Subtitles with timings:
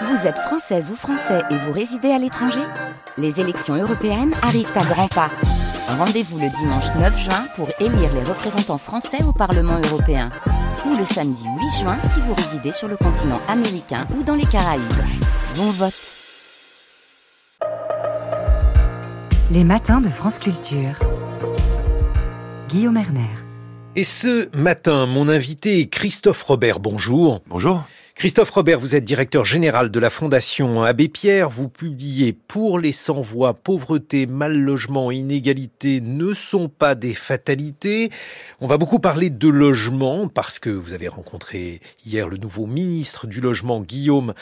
[0.00, 2.62] Vous êtes française ou français et vous résidez à l'étranger
[3.18, 5.30] Les élections européennes arrivent à grands pas.
[5.86, 10.30] Rendez-vous le dimanche 9 juin pour élire les représentants français au Parlement européen.
[10.86, 14.46] Ou le samedi 8 juin si vous résidez sur le continent américain ou dans les
[14.46, 14.82] Caraïbes.
[15.56, 15.92] Bon vote
[19.50, 20.98] Les matins de France Culture.
[22.68, 23.28] Guillaume Erner.
[23.94, 26.80] Et ce matin, mon invité est Christophe Robert.
[26.80, 27.42] Bonjour.
[27.46, 27.82] Bonjour.
[28.14, 31.48] Christophe Robert, vous êtes directeur général de la Fondation Abbé Pierre.
[31.48, 38.10] Vous publiez Pour les sans-voix, pauvreté, mal logement, inégalité ne sont pas des fatalités.
[38.60, 43.26] On va beaucoup parler de logement parce que vous avez rencontré hier le nouveau ministre
[43.26, 44.34] du logement, Guillaume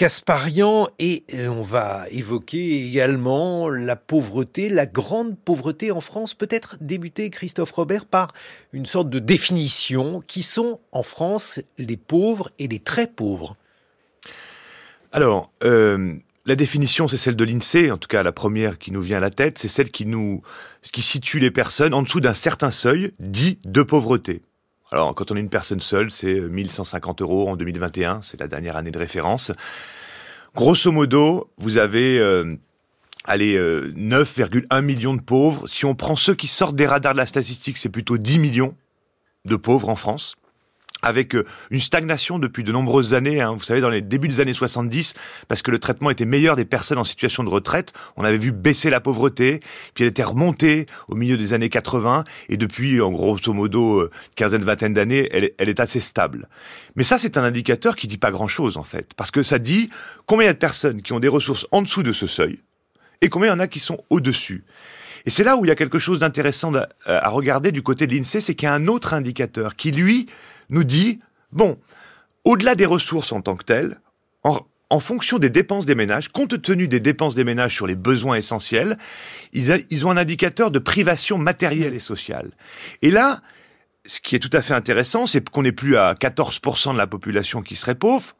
[0.00, 6.32] Casparian et euh, on va évoquer également la pauvreté, la grande pauvreté en France.
[6.32, 8.32] Peut-être débuter, Christophe Robert, par
[8.72, 10.20] une sorte de définition.
[10.26, 13.58] Qui sont en France les pauvres et les très pauvres
[15.12, 16.14] Alors, euh,
[16.46, 19.20] la définition, c'est celle de l'INSEE, en tout cas la première qui nous vient à
[19.20, 20.06] la tête, c'est celle qui
[21.02, 24.40] situe les personnes en dessous d'un certain seuil dit de pauvreté.
[24.92, 28.76] Alors, quand on est une personne seule, c'est 1150 euros en 2021, c'est la dernière
[28.76, 29.52] année de référence.
[30.54, 32.56] Grosso modo, vous avez euh,
[33.24, 35.68] allez, 9,1 euh, millions de pauvres.
[35.68, 38.74] Si on prend ceux qui sortent des radars de la statistique, c'est plutôt 10 millions
[39.44, 40.36] de pauvres en France
[41.02, 43.40] avec euh, une stagnation depuis de nombreuses années.
[43.40, 43.54] Hein.
[43.56, 45.14] Vous savez, dans les débuts des années 70,
[45.48, 48.52] parce que le traitement était meilleur des personnes en situation de retraite, on avait vu
[48.52, 49.60] baisser la pauvreté,
[49.94, 54.10] puis elle était remontée au milieu des années 80, et depuis, en grosso modo, euh,
[54.34, 56.48] quinzaine, vingtaine d'années, elle, est assez stable.
[56.96, 59.90] Mais ça, c'est un indicateur qui dit pas grand-chose, en fait, parce que ça dit
[60.26, 62.60] combien de personnes qui ont des ressources en dessous de ce seuil,
[63.20, 64.64] et combien il y en a qui sont au-dessus.
[65.26, 66.72] Et c'est là où il y a quelque chose d'intéressant
[67.06, 70.26] à regarder du côté de l'INSEE, c'est qu'il y a un autre indicateur qui, lui,
[70.70, 71.20] nous dit,
[71.52, 71.78] bon,
[72.44, 74.00] au-delà des ressources en tant que telles,
[74.42, 78.36] en, fonction des dépenses des ménages, compte tenu des dépenses des ménages sur les besoins
[78.36, 78.98] essentiels,
[79.52, 82.50] ils, ils ont un indicateur de privation matérielle et sociale.
[83.02, 83.40] Et là,
[84.06, 87.06] ce qui est tout à fait intéressant, c'est qu'on n'est plus à 14% de la
[87.06, 88.34] population qui serait pauvre,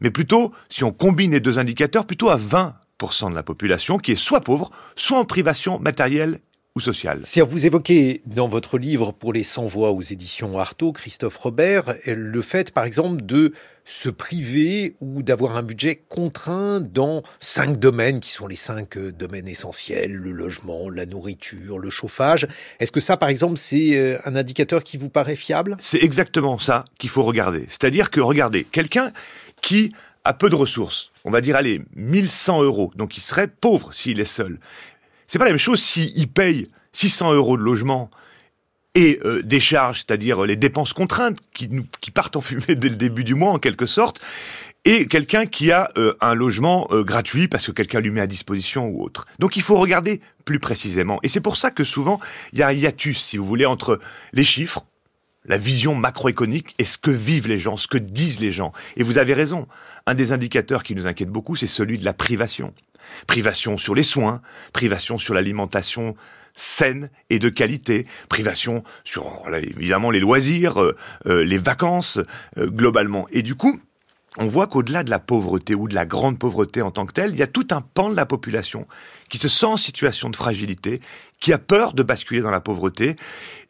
[0.00, 4.12] mais plutôt, si on combine les deux indicateurs, plutôt à 20% de la population qui
[4.12, 6.40] est soit pauvre, soit en privation matérielle
[6.80, 7.20] social.
[7.48, 12.72] vous évoquez dans votre livre pour les sans-voix aux éditions Artaud, Christophe Robert, le fait
[12.72, 13.52] par exemple de
[13.84, 19.12] se priver ou d'avoir un budget contraint dans cinq domaines qui sont les cinq euh,
[19.12, 22.48] domaines essentiels, le logement, la nourriture, le chauffage.
[22.80, 25.76] Est-ce que ça par exemple c'est euh, un indicateur qui vous paraît fiable?
[25.78, 27.66] C'est exactement ça qu'il faut regarder.
[27.68, 29.12] C'est-à-dire que regardez, quelqu'un
[29.62, 29.92] qui
[30.24, 34.20] a peu de ressources, on va dire allez, 1100 euros, donc il serait pauvre s'il
[34.20, 34.58] est seul.
[35.26, 38.10] C'est pas la même chose s'il paye 600 euros de logement
[38.94, 41.68] et euh, des charges, c'est-à-dire les dépenses contraintes qui,
[42.14, 44.20] partent en fumée dès le début du mois en quelque sorte,
[44.84, 48.28] et quelqu'un qui a euh, un logement euh, gratuit parce que quelqu'un lui met à
[48.28, 49.26] disposition ou autre.
[49.40, 51.18] Donc il faut regarder plus précisément.
[51.24, 52.20] Et c'est pour ça que souvent
[52.52, 53.98] il y a un hiatus, si vous voulez, entre
[54.32, 54.86] les chiffres,
[55.48, 58.72] la vision macroéconomique et ce que vivent les gens, ce que disent les gens.
[58.96, 59.66] Et vous avez raison.
[60.06, 62.72] Un des indicateurs qui nous inquiète beaucoup, c'est celui de la privation.
[63.26, 64.40] Privation sur les soins,
[64.72, 66.16] privation sur l'alimentation
[66.56, 70.96] saine et de qualité, privation sur évidemment les loisirs, euh,
[71.26, 72.18] euh, les vacances
[72.58, 73.26] euh, globalement.
[73.30, 73.78] Et du coup,
[74.38, 77.30] on voit qu'au-delà de la pauvreté ou de la grande pauvreté en tant que telle,
[77.30, 78.86] il y a tout un pan de la population
[79.28, 81.00] qui se sent en situation de fragilité,
[81.40, 83.16] qui a peur de basculer dans la pauvreté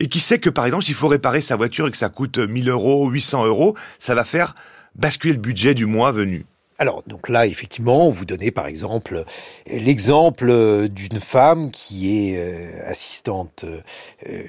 [0.01, 2.39] et qui sait que par exemple s'il faut réparer sa voiture et que ça coûte
[2.39, 4.55] 1000 euros, 800 euros, ça va faire
[4.95, 6.47] basculer le budget du mois venu.
[6.79, 9.25] Alors, donc là, effectivement, vous donnez par exemple
[9.67, 13.65] l'exemple d'une femme qui est euh, assistante,
[14.29, 14.43] euh,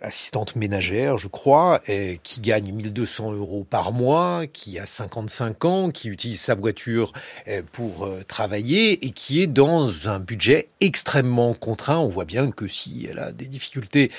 [0.00, 1.82] assistante ménagère, je crois,
[2.22, 7.12] qui gagne 1200 euros par mois, qui a 55 ans, qui utilise sa voiture
[7.48, 11.98] euh, pour travailler et qui est dans un budget extrêmement contraint.
[11.98, 14.10] On voit bien que si elle a des difficultés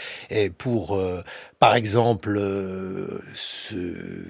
[0.59, 1.01] pour,
[1.59, 2.39] par exemple,
[3.33, 3.75] se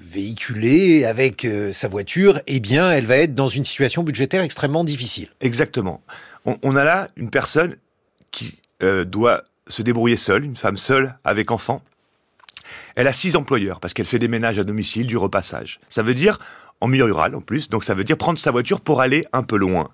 [0.02, 5.28] véhiculer avec sa voiture, eh bien, elle va être dans une situation budgétaire extrêmement difficile.
[5.40, 6.02] Exactement.
[6.44, 7.76] On, a là une personne
[8.30, 11.82] qui euh, doit se débrouiller seule, une femme seule avec enfant.
[12.96, 15.80] Elle a six employeurs parce qu'elle fait des ménages à domicile, du repassage.
[15.88, 16.38] Ça veut dire
[16.80, 19.42] en milieu rural en plus, donc ça veut dire prendre sa voiture pour aller un
[19.42, 19.90] peu loin.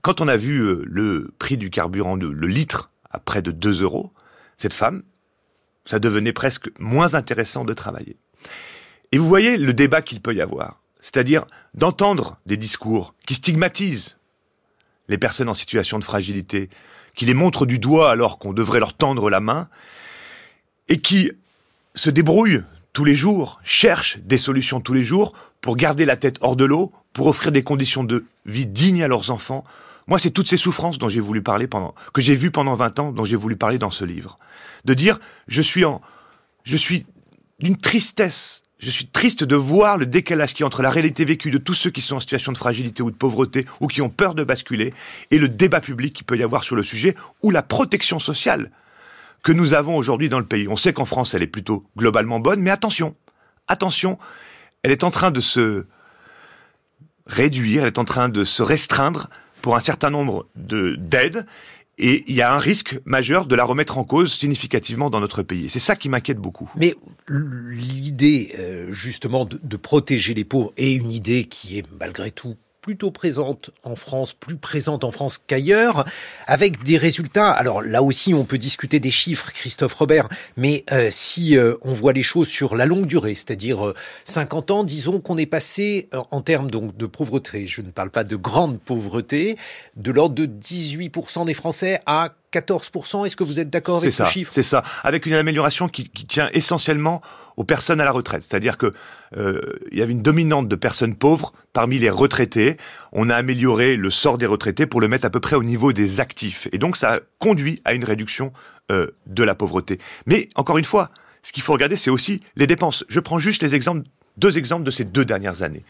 [0.00, 3.82] Quand on a vu euh, le prix du carburant, le litre, à près de 2
[3.82, 4.12] euros,
[4.56, 5.02] cette femme,
[5.86, 8.16] ça devenait presque moins intéressant de travailler.
[9.12, 14.18] Et vous voyez le débat qu'il peut y avoir c'est-à-dire d'entendre des discours qui stigmatisent
[15.08, 16.68] les personnes en situation de fragilité,
[17.14, 19.68] qui les montrent du doigt alors qu'on devrait leur tendre la main,
[20.88, 21.30] et qui
[21.94, 26.38] se débrouillent tous les jours, cherchent des solutions tous les jours pour garder la tête
[26.40, 29.62] hors de l'eau, pour offrir des conditions de vie dignes à leurs enfants.
[30.06, 32.98] Moi, c'est toutes ces souffrances dont j'ai voulu parler pendant, que j'ai vues pendant 20
[33.00, 34.38] ans, dont j'ai voulu parler dans ce livre.
[34.84, 35.18] De dire,
[35.48, 36.00] je suis en,
[36.62, 37.06] je suis
[37.58, 38.62] d'une tristesse.
[38.78, 41.90] Je suis triste de voir le décalage qui entre la réalité vécue de tous ceux
[41.90, 44.92] qui sont en situation de fragilité ou de pauvreté ou qui ont peur de basculer
[45.30, 48.70] et le débat public qu'il peut y avoir sur le sujet ou la protection sociale
[49.42, 50.68] que nous avons aujourd'hui dans le pays.
[50.68, 53.16] On sait qu'en France, elle est plutôt globalement bonne, mais attention,
[53.66, 54.18] attention,
[54.82, 55.86] elle est en train de se
[57.26, 59.30] réduire, elle est en train de se restreindre
[59.66, 61.44] pour un certain nombre d'aides
[61.98, 65.42] et il y a un risque majeur de la remettre en cause significativement dans notre
[65.42, 65.68] pays.
[65.68, 66.70] C'est ça qui m'inquiète beaucoup.
[66.76, 66.94] Mais
[67.26, 72.54] l'idée, euh, justement, de, de, protéger les pauvres est une idée qui est malgré tout
[72.86, 76.04] plutôt présente en France, plus présente en France qu'ailleurs,
[76.46, 77.50] avec des résultats.
[77.50, 81.94] Alors là aussi, on peut discuter des chiffres, Christophe Robert, mais euh, si euh, on
[81.94, 83.92] voit les choses sur la longue durée, c'est-à-dire
[84.24, 88.10] 50 euh, ans, disons qu'on est passé en termes donc de pauvreté, je ne parle
[88.10, 89.56] pas de grande pauvreté,
[89.96, 93.26] de l'ordre de 18% des Français à 14%.
[93.26, 94.52] Est-ce que vous êtes d'accord avec ce chiffre?
[94.52, 97.20] C'est ça, avec une amélioration qui, qui, tient essentiellement
[97.56, 98.44] aux personnes à la retraite.
[98.48, 98.92] C'est-à-dire que
[99.36, 99.60] euh,
[99.92, 102.76] il y avait une dominante de personnes pauvres parmi les retraités.
[103.12, 105.92] On a amélioré le sort des retraités pour le mettre à peu près au niveau
[105.92, 106.68] des actifs.
[106.72, 108.52] Et donc ça a conduit à une réduction
[108.90, 109.98] euh, de la pauvreté.
[110.26, 111.10] Mais encore une fois,
[111.42, 113.04] ce qu'il faut regarder, c'est aussi les dépenses.
[113.08, 114.06] Je prends juste les exemples,
[114.36, 115.84] deux exemples de ces deux dernières années.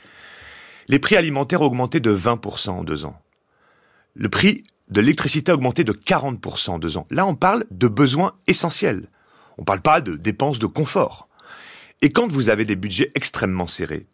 [0.88, 3.20] Les prix alimentaires ont augmenté de 20% en deux ans.
[4.14, 7.06] Le prix de l'électricité a augmenté de 40% en deux ans.
[7.10, 9.08] Là, on parle de besoins essentiels.
[9.58, 11.28] On ne parle pas de dépenses de confort.
[12.02, 14.06] Et quand vous avez des budgets extrêmement serrés,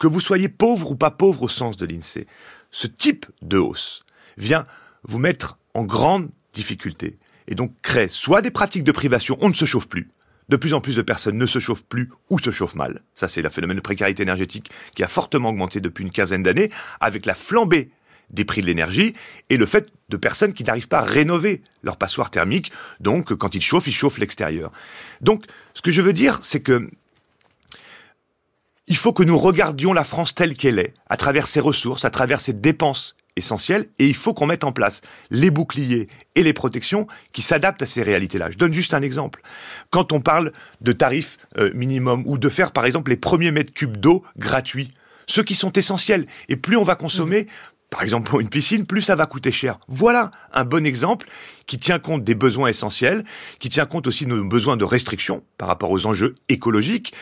[0.00, 2.26] que vous soyez pauvre ou pas pauvre au sens de l'INSEE,
[2.70, 4.04] ce type de hausse
[4.36, 4.66] vient
[5.04, 9.54] vous mettre en grande difficulté et donc crée soit des pratiques de privation, on ne
[9.54, 10.10] se chauffe plus,
[10.48, 13.02] de plus en plus de personnes ne se chauffent plus ou se chauffent mal.
[13.14, 16.70] Ça, c'est le phénomène de précarité énergétique qui a fortement augmenté depuis une quinzaine d'années,
[17.00, 17.90] avec la flambée
[18.30, 19.14] des prix de l'énergie
[19.50, 22.72] et le fait de personnes qui n'arrivent pas à rénover leur passoire thermique.
[23.00, 24.72] Donc, quand ils chauffent, ils chauffent l'extérieur.
[25.20, 25.44] Donc,
[25.74, 26.88] ce que je veux dire, c'est que
[28.88, 32.10] il faut que nous regardions la France telle qu'elle est, à travers ses ressources, à
[32.10, 36.06] travers ses dépenses essentielles, et il faut qu'on mette en place les boucliers
[36.36, 38.50] et les protections qui s'adaptent à ces réalités-là.
[38.50, 39.42] Je donne juste un exemple.
[39.90, 43.74] Quand on parle de tarifs euh, minimum ou de faire, par exemple, les premiers mètres
[43.74, 44.90] cubes d'eau gratuits,
[45.26, 46.26] ceux qui sont essentiels.
[46.48, 47.46] Et plus on va consommer,
[47.90, 49.78] par exemple pour une piscine, plus ça va coûter cher.
[49.88, 51.28] Voilà un bon exemple
[51.66, 53.24] qui tient compte des besoins essentiels,
[53.58, 57.12] qui tient compte aussi de nos besoins de restriction par rapport aux enjeux écologiques,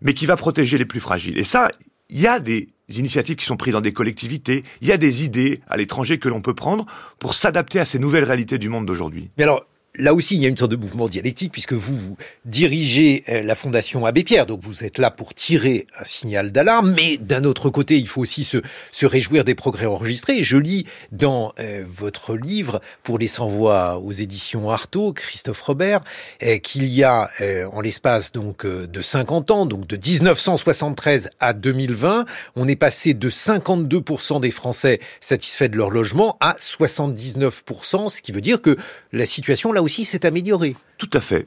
[0.00, 1.38] mais qui va protéger les plus fragiles.
[1.38, 1.68] Et ça,
[2.08, 5.24] il y a des initiatives qui sont prises dans des collectivités, il y a des
[5.24, 6.86] idées à l'étranger que l'on peut prendre
[7.18, 9.30] pour s'adapter à ces nouvelles réalités du monde d'aujourd'hui.
[9.36, 12.16] Mais alors, là aussi, il y a une sorte de mouvement dialectique puisque vous, vous
[12.44, 16.94] dirigez euh, la Fondation Abbé Pierre, donc vous êtes là pour tirer un signal d'alarme,
[16.94, 18.58] mais d'un autre côté, il faut aussi se,
[18.92, 20.42] se réjouir des progrès enregistrés.
[20.42, 26.00] Je lis dans euh, votre livre pour les sans-voix aux éditions Artaud, Christophe Robert,
[26.42, 27.30] euh, qu'il y a
[27.72, 32.24] en l'espace donc de 50 ans, donc de 1973 à 2020,
[32.56, 38.32] on est passé de 52% des Français satisfaits de leur logement à 79%, ce qui
[38.32, 38.76] veut dire que
[39.12, 40.76] la situation là aussi s'est améliorée.
[40.98, 41.46] Tout à fait.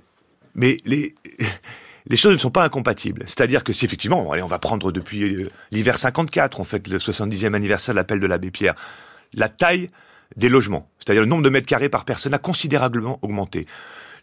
[0.56, 1.14] Mais les,
[2.08, 3.24] les choses ne sont pas incompatibles.
[3.28, 7.54] C'est-à-dire que si effectivement, on va prendre depuis euh, l'hiver 54, on fait le 70e
[7.54, 8.76] anniversaire de l'appel de l'abbé Pierre,
[9.36, 9.90] la taille
[10.38, 13.68] des logements, c'est-à-dire le nombre de mètres carrés par personne a considérablement augmenté.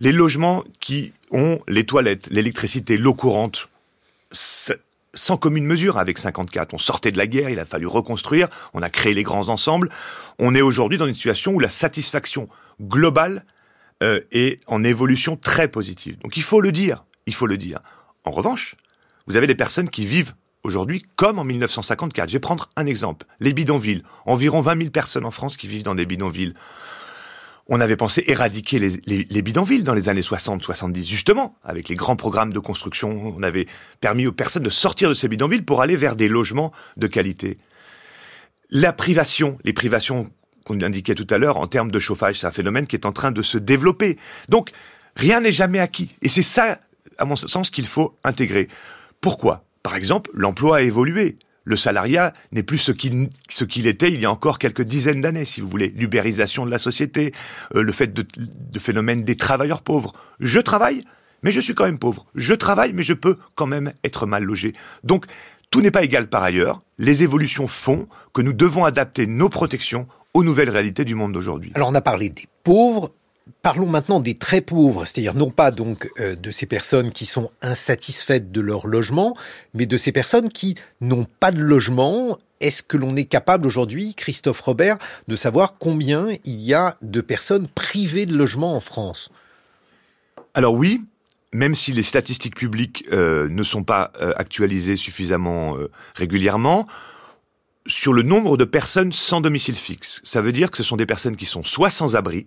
[0.01, 3.69] Les logements qui ont les toilettes, l'électricité, l'eau courante,
[4.33, 6.75] sans commune mesure avec 54.
[6.75, 9.91] On sortait de la guerre, il a fallu reconstruire, on a créé les grands ensembles.
[10.39, 12.49] On est aujourd'hui dans une situation où la satisfaction
[12.81, 13.45] globale
[14.03, 16.19] euh, est en évolution très positive.
[16.19, 17.81] Donc il faut le dire, il faut le dire.
[18.25, 18.77] En revanche,
[19.27, 22.29] vous avez des personnes qui vivent aujourd'hui comme en 1954.
[22.29, 23.27] Je vais prendre un exemple.
[23.41, 24.03] Les bidonvilles.
[24.27, 26.55] Environ 20 000 personnes en France qui vivent dans des bidonvilles.
[27.67, 32.17] On avait pensé éradiquer les, les bidonvilles dans les années 60-70, justement, avec les grands
[32.17, 33.35] programmes de construction.
[33.37, 33.67] On avait
[34.01, 37.59] permis aux personnes de sortir de ces bidonvilles pour aller vers des logements de qualité.
[38.71, 40.31] La privation, les privations
[40.69, 42.41] qu'on indiquait tout à l'heure en termes de chauffage.
[42.41, 44.19] C'est un phénomène qui est en train de se développer.
[44.49, 44.71] Donc,
[45.17, 46.15] rien n'est jamais acquis.
[46.23, 46.79] Et c'est ça,
[47.17, 48.69] à mon sens, qu'il faut intégrer.
[49.21, 49.65] Pourquoi?
[49.83, 51.37] Par exemple, l'emploi a évolué.
[51.65, 55.61] Le salariat n'est plus ce qu'il était il y a encore quelques dizaines d'années, si
[55.61, 55.93] vous voulez.
[55.97, 57.33] L'ubérisation de la société,
[57.75, 60.13] euh, le fait de, de phénomène des travailleurs pauvres.
[60.41, 61.03] Je travaille,
[61.43, 62.27] mais je suis quand même pauvre.
[62.35, 64.73] Je travaille, mais je peux quand même être mal logé.
[65.05, 65.27] Donc,
[65.71, 66.79] tout n'est pas égal par ailleurs.
[66.97, 71.73] Les évolutions font que nous devons adapter nos protections aux nouvelles réalités du monde d'aujourd'hui.
[71.75, 73.13] Alors on a parlé des pauvres,
[73.63, 77.51] parlons maintenant des très pauvres, c'est-à-dire non pas donc euh, de ces personnes qui sont
[77.63, 79.37] insatisfaites de leur logement,
[79.75, 82.39] mais de ces personnes qui n'ont pas de logement.
[82.61, 87.21] Est-ce que l'on est capable aujourd'hui, Christophe Robert, de savoir combien il y a de
[87.21, 89.31] personnes privées de logement en France?
[90.55, 91.05] Alors oui,
[91.53, 95.77] même si les statistiques publiques euh, ne sont pas euh, actualisées suffisamment
[96.15, 96.87] régulièrement,
[97.89, 100.21] sur le nombre de personnes sans domicile fixe.
[100.23, 102.47] Ça veut dire que ce sont des personnes qui sont soit sans abri,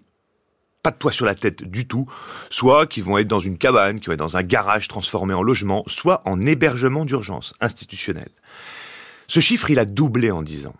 [0.83, 2.07] pas de toit sur la tête du tout,
[2.49, 5.43] soit qui vont être dans une cabane, qui vont être dans un garage transformé en
[5.43, 8.29] logement, soit en hébergement d'urgence institutionnel.
[9.27, 10.75] Ce chiffre, il a doublé en 10 ans.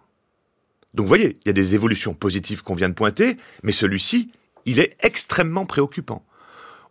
[0.94, 4.32] Donc vous voyez, il y a des évolutions positives qu'on vient de pointer, mais celui-ci,
[4.66, 6.26] il est extrêmement préoccupant.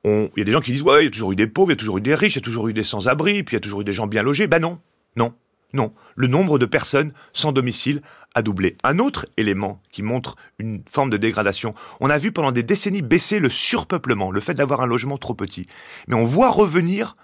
[0.05, 1.71] il y a des gens qui disent, ouais, il y a toujours eu des pauvres,
[1.71, 3.55] il y a toujours eu des riches, il y a toujours eu des sans-abri, puis
[3.55, 4.47] il y a toujours eu des gens bien logés.
[4.47, 4.81] Ben non,
[5.17, 5.35] non,
[5.73, 5.93] non.
[6.17, 8.03] Le nombre de personnes sans domicile
[8.35, 8.77] a doublé.
[8.85, 13.03] Un autre élément qui montre une forme de dégradation, on a vu pendant des décennies
[13.03, 15.67] baisser le surpeuplement, le fait d'avoir un logement trop petit.
[16.07, 17.17] Mais on voit revenir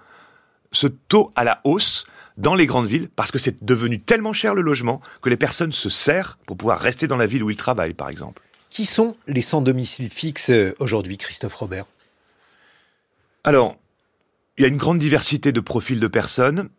[0.71, 2.05] ce taux à la hausse
[2.37, 5.71] dans les grandes villes parce que c'est devenu tellement cher le logement que les personnes
[5.71, 8.41] se serrent pour pouvoir rester dans la ville où ils travaillent, par exemple.
[8.69, 11.85] Qui sont les sans domicile fixe euh, aujourd'hui, Christophe Robert?
[13.43, 13.77] Alors,
[14.57, 16.69] il y a une grande diversité de profils de personnes,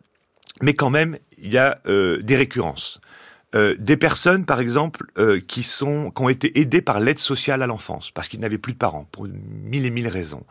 [0.61, 2.99] mais quand même, il y a euh, des récurrences.
[3.55, 7.63] Euh, des personnes, par exemple, euh, qui sont qui ont été aidées par l'aide sociale
[7.63, 10.43] à l'enfance parce qu'ils n'avaient plus de parents pour mille et mille raisons.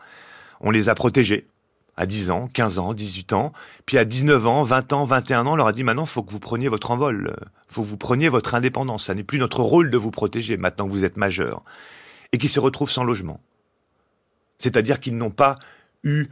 [0.59, 1.47] On les a protégés
[1.95, 3.53] à 10 ans, 15 ans, 18 ans,
[3.85, 6.31] puis à 19 ans, 20 ans, 21 ans, on leur a dit maintenant faut que
[6.31, 7.35] vous preniez votre envol,
[7.69, 10.85] faut que vous preniez votre indépendance, ça n'est plus notre rôle de vous protéger maintenant
[10.85, 11.63] que vous êtes majeur
[12.33, 13.39] et qui se retrouvent sans logement.
[14.57, 15.55] C'est-à-dire qu'ils n'ont pas
[16.03, 16.27] eu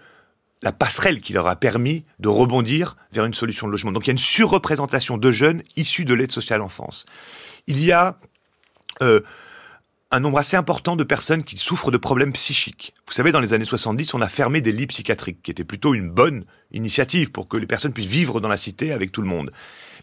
[0.62, 3.92] la passerelle qui leur a permis de rebondir vers une solution de logement.
[3.92, 7.06] Donc il y a une surreprésentation de jeunes issus de l'aide sociale enfance.
[7.68, 8.18] Il y a
[9.02, 9.22] euh,
[10.10, 12.94] un nombre assez important de personnes qui souffrent de problèmes psychiques.
[13.06, 15.94] Vous savez, dans les années 70, on a fermé des lits psychiatriques, qui était plutôt
[15.94, 19.28] une bonne initiative pour que les personnes puissent vivre dans la cité avec tout le
[19.28, 19.52] monde.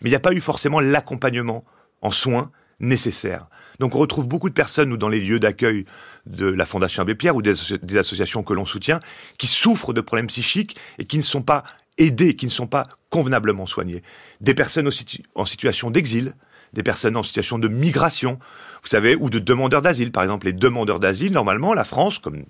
[0.03, 1.65] Mais il n'y a pas eu forcément l'accompagnement
[2.03, 3.47] en soins nécessaire.
[3.81, 5.85] Donc on retrouve beaucoup de personnes ou dans les lieux d'accueil
[6.27, 9.01] de la Fondation Abbé Pierre ou des, associations que l'on soutient
[9.39, 11.65] qui souffrent de problèmes psychiques et qui ne sont pas
[11.99, 14.03] aidées, qui ne sont pas convenablement soignées.
[14.41, 14.91] Des personnes
[15.35, 16.35] en situation d'exil,
[16.73, 18.39] des personnes en situation de migration,
[18.85, 20.13] vous savez, ou de demandeurs d'asile.
[20.13, 22.45] Par exemple, les demandeurs d'asile, normalement, la France, comme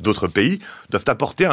[0.00, 1.46] d'autres pays, doivent apporter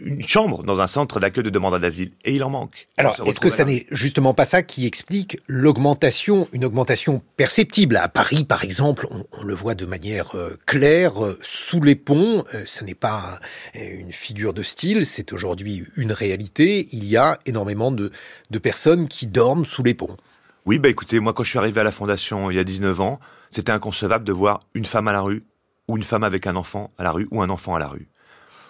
[0.00, 2.12] une chambre dans un centre d'accueil de demandeurs d'asile.
[2.24, 2.88] Et il en manque.
[2.96, 7.96] Alors, est-ce que ça n'est justement pas ça qui explique l'augmentation, une augmentation perceptible?
[7.96, 12.44] À Paris, par exemple, on, le voit de manière euh, claire, euh, sous les ponts,
[12.54, 13.38] euh, ce n'est pas
[13.74, 16.88] une figure de style, c'est aujourd'hui une réalité.
[16.92, 18.12] Il y a énormément de,
[18.50, 20.16] de personnes qui dorment sous les ponts.
[20.64, 23.00] Oui, bah écoutez, moi quand je suis arrivé à la Fondation il y a 19
[23.00, 23.18] ans,
[23.50, 25.44] c'était inconcevable de voir une femme à la rue,
[25.88, 28.08] ou une femme avec un enfant à la rue, ou un enfant à la rue.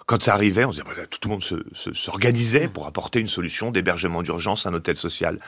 [0.06, 1.44] Quand ça arrivait, on disait, bah, tout le monde
[1.94, 5.38] s'organisait pour apporter une solution d'hébergement d'urgence, un hôtel social.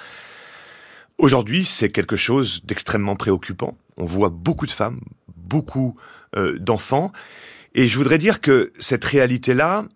[1.17, 3.79] Aujourd'hui, c'est quelque chose d'extrêmement préoccupant.
[3.97, 5.01] On voit beaucoup de femmes,
[5.37, 5.97] beaucoup
[6.37, 7.11] euh, d'enfants.
[7.75, 9.87] Et je voudrais dire que cette réalité-là,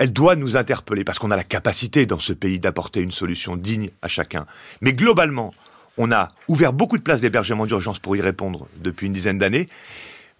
[0.00, 3.54] elle doit nous interpeller parce qu'on a la capacité dans ce pays d'apporter une solution
[3.54, 4.46] digne à chacun.
[4.80, 5.52] Mais globalement,
[5.98, 9.68] on a ouvert beaucoup de places d'hébergement d'urgence pour y répondre depuis une dizaine d'années.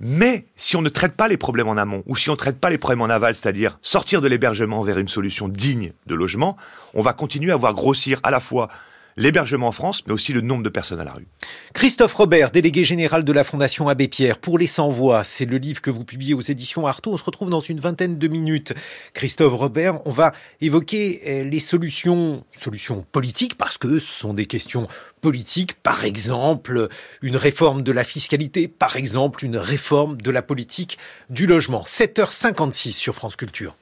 [0.00, 2.58] Mais si on ne traite pas les problèmes en amont, ou si on ne traite
[2.58, 6.56] pas les problèmes en aval, c'est-à-dire sortir de l'hébergement vers une solution digne de logement,
[6.94, 8.68] on va continuer à voir grossir à la fois
[9.16, 11.26] l'hébergement en France, mais aussi le nombre de personnes à la rue.
[11.74, 15.80] Christophe Robert, délégué général de la Fondation Abbé Pierre, pour les sans-voix, c'est le livre
[15.80, 17.12] que vous publiez aux éditions Artaud.
[17.12, 18.74] On se retrouve dans une vingtaine de minutes.
[19.14, 24.46] Christophe Robert, on va évoquer euh, les solutions, solutions politiques, parce que ce sont des
[24.46, 24.88] questions
[25.20, 26.88] politiques, par exemple
[27.22, 30.98] une réforme de la fiscalité, par exemple une réforme de la politique
[31.28, 31.82] du logement.
[31.82, 33.76] 7h56 sur France Culture.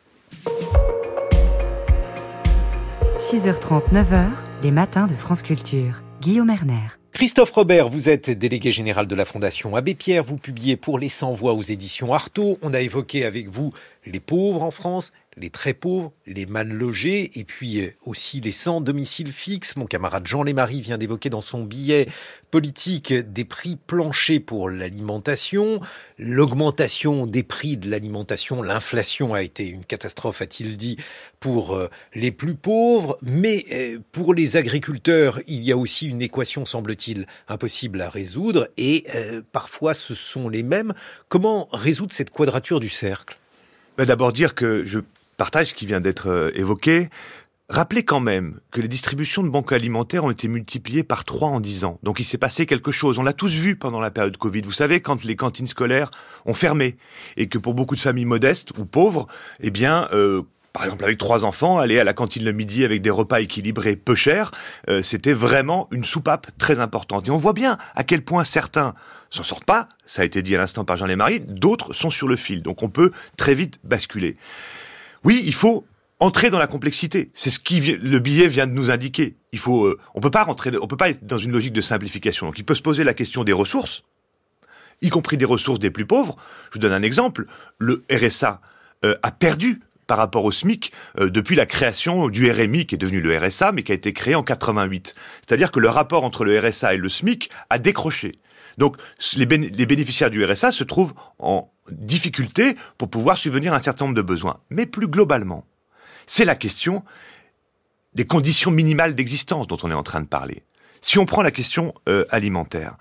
[3.18, 4.30] 6h30, 9h,
[4.62, 6.02] les matins de France Culture.
[6.20, 6.98] Guillaume Erner.
[7.12, 10.24] Christophe Robert, vous êtes délégué général de la Fondation Abbé Pierre.
[10.24, 12.58] Vous publiez pour les 100 voix aux éditions Artaud.
[12.62, 13.72] On a évoqué avec vous
[14.08, 18.52] les pauvres en France, les très pauvres, les mal logés, et puis euh, aussi les
[18.52, 19.76] sans domicile fixe.
[19.76, 22.08] Mon camarade Jean Lémarie vient d'évoquer dans son billet
[22.50, 25.80] politique des prix planchers pour l'alimentation,
[26.18, 30.96] l'augmentation des prix de l'alimentation, l'inflation a été une catastrophe, a-t-il dit,
[31.40, 36.22] pour euh, les plus pauvres, mais euh, pour les agriculteurs, il y a aussi une
[36.22, 39.06] équation, semble-t-il, impossible à résoudre, et
[39.52, 40.94] parfois ce sont les mêmes.
[41.28, 43.38] Comment résoudre cette quadrature du cercle?
[43.98, 45.00] Ben, D'abord dire que je
[45.36, 47.08] partage qui vient d'être euh, évoqué.
[47.68, 51.60] Rappelez quand même que les distributions de banques alimentaires ont été multipliées par trois en
[51.60, 51.98] dix ans.
[52.02, 53.18] Donc il s'est passé quelque chose.
[53.18, 54.62] On l'a tous vu pendant la période Covid.
[54.62, 56.10] Vous savez, quand les cantines scolaires
[56.46, 56.96] ont fermé
[57.36, 59.26] et que pour beaucoup de familles modestes ou pauvres,
[59.60, 63.02] eh bien, euh, par exemple avec trois enfants, aller à la cantine le midi avec
[63.02, 64.52] des repas équilibrés peu chers,
[64.88, 67.28] euh, c'était vraiment une soupape très importante.
[67.28, 68.94] Et on voit bien à quel point certains
[69.30, 72.28] s'en sortent pas, ça a été dit à l'instant par Jean Lémarie, d'autres sont sur
[72.28, 72.62] le fil.
[72.62, 74.36] Donc on peut très vite basculer.
[75.24, 75.84] Oui, il faut
[76.20, 77.30] entrer dans la complexité.
[77.34, 79.36] C'est ce qui le billet vient de nous indiquer.
[79.52, 82.46] Il faut, euh, on peut pas on peut pas être dans une logique de simplification.
[82.46, 84.04] Donc, il peut se poser la question des ressources,
[85.00, 86.36] y compris des ressources des plus pauvres.
[86.68, 87.46] Je vous donne un exemple.
[87.78, 88.60] Le RSA
[89.04, 92.98] euh, a perdu par rapport au SMIC euh, depuis la création du RMI qui est
[92.98, 95.14] devenu le RSA mais qui a été créé en 88.
[95.46, 98.32] C'est-à-dire que le rapport entre le RSA et le SMIC a décroché.
[98.78, 98.96] Donc
[99.36, 104.16] les, bénéficiaires du RSA se trouvent en difficulté pour pouvoir subvenir à un certain nombre
[104.16, 104.60] de besoins.
[104.70, 105.66] Mais plus globalement,
[106.26, 107.04] c'est la question
[108.14, 110.62] des conditions minimales d'existence dont on est en train de parler.
[111.00, 112.96] Si on prend la question euh, alimentaire,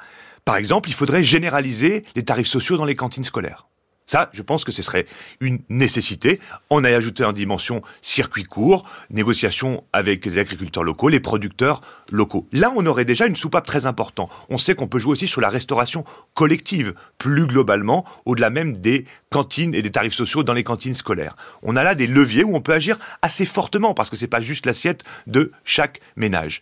[0.45, 3.67] par exemple, il faudrait généraliser les tarifs sociaux dans les cantines scolaires.
[4.07, 5.05] Ça, je pense que ce serait
[5.41, 6.39] une nécessité.
[6.69, 12.47] On a ajouté en dimension circuit court, négociation avec les agriculteurs locaux, les producteurs locaux.
[12.53, 14.31] Là, on aurait déjà une soupape très importante.
[14.49, 19.03] On sait qu'on peut jouer aussi sur la restauration collective, plus globalement, au-delà même des
[19.29, 21.35] cantines et des tarifs sociaux dans les cantines scolaires.
[21.61, 24.39] On a là des leviers où on peut agir assez fortement, parce que c'est pas
[24.39, 26.61] juste l'assiette de chaque ménage.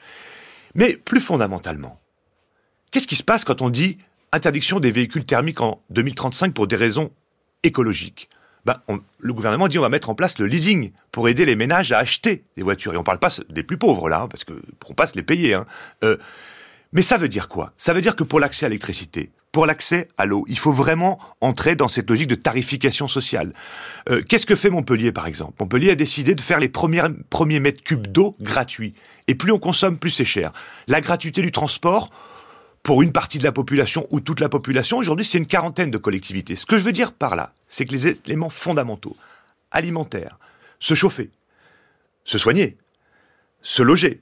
[0.73, 2.01] Mais plus fondamentalement,
[2.89, 3.99] qu'est-ce qui se passe quand on dit
[4.31, 7.11] interdiction des véhicules thermiques en 2035 pour des raisons
[7.65, 8.29] écologique.
[8.65, 8.81] Ben,
[9.19, 11.99] le gouvernement dit on va mettre en place le leasing pour aider les ménages à
[11.99, 12.93] acheter des voitures.
[12.93, 15.07] Et on ne parle pas des plus pauvres là, hein, parce qu'ils ne pourront pas
[15.07, 15.53] se les payer.
[15.53, 15.65] Hein.
[16.03, 16.17] Euh,
[16.91, 17.73] mais ça veut dire quoi?
[17.77, 21.19] Ça veut dire que pour l'accès à l'électricité, pour l'accès à l'eau, il faut vraiment
[21.39, 23.53] entrer dans cette logique de tarification sociale.
[24.09, 25.53] Euh, qu'est-ce que fait Montpellier, par exemple?
[25.59, 28.95] Montpellier a décidé de faire les premiers mètres cubes d'eau gratuits.
[29.27, 30.51] Et plus on consomme, plus c'est cher.
[30.87, 32.09] La gratuité du transport,
[32.85, 34.99] pour une partie de la population ou toute la population.
[34.99, 36.55] Aujourd'hui, c'est une quarantaine de collectivités.
[36.55, 39.17] Ce que je veux dire par là, c'est que les éléments fondamentaux,
[39.71, 40.37] alimentaires,
[40.79, 41.31] se chauffer,
[42.25, 42.77] se soigner,
[43.63, 44.21] se loger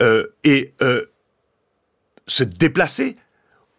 [0.00, 1.04] euh, et euh,
[2.26, 3.18] se déplacer,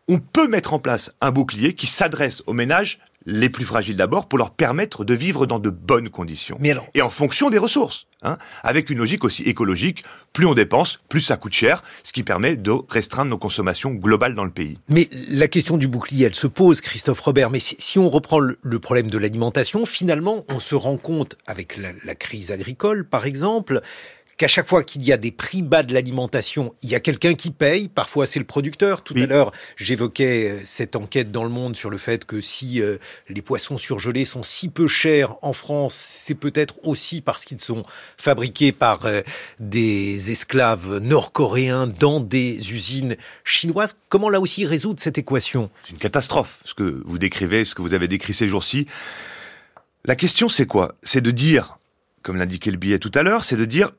[0.07, 4.27] on peut mettre en place un bouclier qui s'adresse aux ménages les plus fragiles d'abord
[4.27, 6.57] pour leur permettre de vivre dans de bonnes conditions.
[6.93, 11.21] Et en fonction des ressources, hein, avec une logique aussi écologique, plus on dépense, plus
[11.21, 14.77] ça coûte cher, ce qui permet de restreindre nos consommations globales dans le pays.
[14.89, 17.49] Mais la question du bouclier, elle se pose, Christophe Robert.
[17.49, 22.15] Mais si, on reprend le, problème de l'alimentation, finalement, on se rend compte, avec la
[22.15, 23.81] crise agricole par exemple,
[24.43, 27.33] qu'à chaque fois qu'il y a des prix bas de l'alimentation, il y a quelqu'un
[27.33, 27.87] qui paye.
[27.87, 29.01] Parfois, c'est le producteur.
[29.01, 32.81] Tout à l'heure, j'évoquais euh, cette enquête dans le monde sur le fait que si
[32.81, 32.97] euh,
[33.29, 37.85] les poissons surgelés sont si peu chers en France, c'est peut-être aussi parce qu'ils sont
[38.17, 39.21] fabriqués par euh,
[39.61, 43.95] des esclaves nord-coréens dans des usines chinoises.
[44.09, 45.69] Comment là aussi résoudre cette équation?
[45.85, 48.87] C'est une catastrophe, ce que vous décrivez, ce que vous avez décrit ces jours-ci.
[50.03, 50.95] La question, c'est quoi?
[51.01, 51.77] C'est de dire,
[52.23, 53.93] comme l'indiquait le billet tout à l'heure, c'est de dire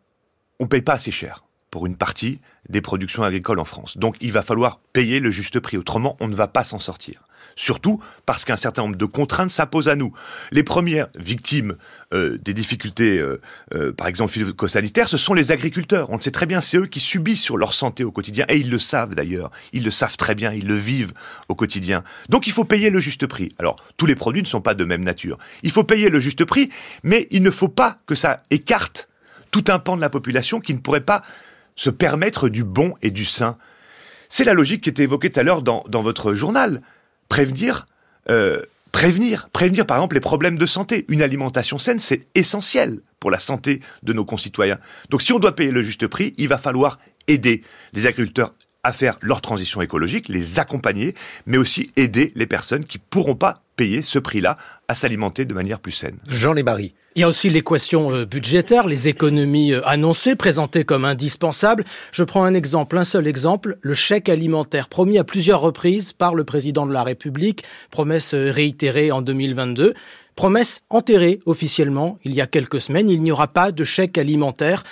[0.60, 3.98] on paye pas assez cher pour une partie des productions agricoles en France.
[3.98, 7.24] Donc il va falloir payer le juste prix, autrement on ne va pas s'en sortir.
[7.56, 10.12] Surtout parce qu'un certain nombre de contraintes s'imposent à nous.
[10.50, 11.76] Les premières victimes
[12.12, 13.40] euh, des difficultés, euh,
[13.74, 16.10] euh, par exemple phytosanitaires, ce sont les agriculteurs.
[16.10, 18.56] On le sait très bien, c'est eux qui subissent sur leur santé au quotidien, et
[18.56, 19.50] ils le savent d'ailleurs.
[19.72, 21.12] Ils le savent très bien, ils le vivent
[21.48, 22.02] au quotidien.
[22.28, 23.52] Donc il faut payer le juste prix.
[23.58, 25.38] Alors tous les produits ne sont pas de même nature.
[25.62, 26.70] Il faut payer le juste prix,
[27.02, 29.08] mais il ne faut pas que ça écarte
[29.54, 31.22] tout un pan de la population qui ne pourrait pas
[31.76, 33.56] se permettre du bon et du sain.
[34.28, 36.82] C'est la logique qui était évoquée tout à l'heure dans, votre journal.
[37.28, 37.86] Prévenir,
[38.30, 41.04] euh, prévenir, prévenir par exemple les problèmes de santé.
[41.06, 44.80] Une alimentation saine, c'est essentiel pour la santé de nos concitoyens.
[45.10, 47.62] Donc si on doit payer le juste prix, il va falloir aider
[47.92, 51.14] les agriculteurs à faire leur transition écologique, les accompagner,
[51.46, 54.56] mais aussi aider les personnes qui pourront pas payer ce prix-là
[54.88, 56.18] à s'alimenter de manière plus saine.
[56.28, 56.92] Jean Lébarry.
[57.16, 61.84] Il y a aussi l'équation euh, budgétaire, les économies euh, annoncées, présentées comme indispensables.
[62.10, 66.34] Je prends un exemple, un seul exemple, le chèque alimentaire promis à plusieurs reprises par
[66.34, 69.94] le président de la République, promesse euh, réitérée en 2022.
[70.34, 74.82] Promesse enterrée officiellement il y a quelques semaines, il n'y aura pas de chèque alimentaire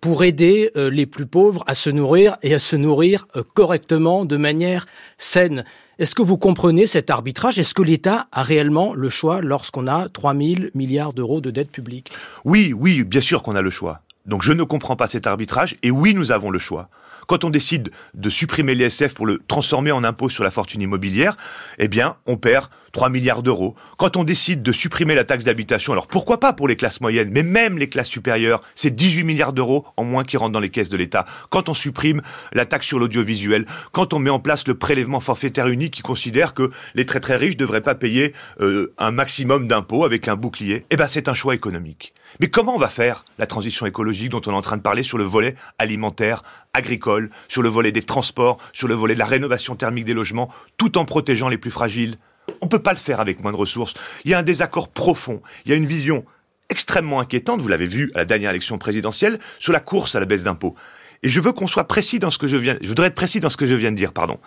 [0.00, 4.86] pour aider les plus pauvres à se nourrir et à se nourrir correctement de manière
[5.18, 5.64] saine.
[6.02, 7.60] Est-ce que vous comprenez cet arbitrage?
[7.60, 11.70] Est-ce que l'État a réellement le choix lorsqu'on a 3 000 milliards d'euros de dette
[11.70, 12.10] publique
[12.44, 14.00] Oui, oui, bien sûr qu'on a le choix.
[14.26, 16.88] Donc je ne comprends pas cet arbitrage et oui, nous avons le choix.
[17.28, 21.36] Quand on décide de supprimer l'ISF pour le transformer en impôt sur la fortune immobilière,
[21.78, 23.74] eh bien, on perd 3 milliards d'euros.
[23.96, 27.30] Quand on décide de supprimer la taxe d'habitation, alors pourquoi pas pour les classes moyennes,
[27.32, 30.68] mais même les classes supérieures, c'est 18 milliards d'euros en moins qui rentrent dans les
[30.68, 31.24] caisses de l'État.
[31.50, 35.68] Quand on supprime la taxe sur l'audiovisuel, quand on met en place le prélèvement forfaitaire
[35.68, 39.66] unique qui considère que les très très riches ne devraient pas payer euh, un maximum
[39.68, 42.12] d'impôts avec un bouclier, eh ben c'est un choix économique.
[42.40, 45.02] Mais comment on va faire la transition écologique dont on est en train de parler
[45.02, 49.26] sur le volet alimentaire, agricole, sur le volet des transports, sur le volet de la
[49.26, 52.18] rénovation thermique des logements, tout en protégeant les plus fragiles?
[52.60, 53.94] On ne peut pas le faire avec moins de ressources.
[54.24, 56.24] Il y a un désaccord profond, il y a une vision
[56.68, 60.26] extrêmement inquiétante, vous l'avez vu à la dernière élection présidentielle, sur la course à la
[60.26, 60.74] baisse d'impôts.
[61.22, 63.40] Et je veux qu'on soit précis dans ce que je viens, je voudrais être précis
[63.40, 64.38] dans ce que je viens de dire, pardon.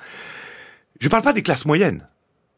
[0.99, 2.07] Je ne parle pas des classes moyennes.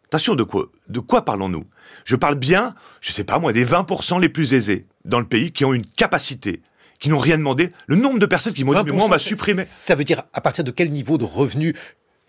[0.06, 1.66] Attention, de quoi, de quoi parlons-nous?
[2.06, 5.52] Je parle bien, je sais pas moi, des 20% les plus aisés dans le pays
[5.52, 6.62] qui ont une capacité,
[7.00, 7.72] qui n'ont rien demandé.
[7.88, 9.66] Le nombre de personnes qui m'ont dit, mais moi, on va supprimer.
[9.66, 11.76] Ça veut dire à partir de quel niveau de revenu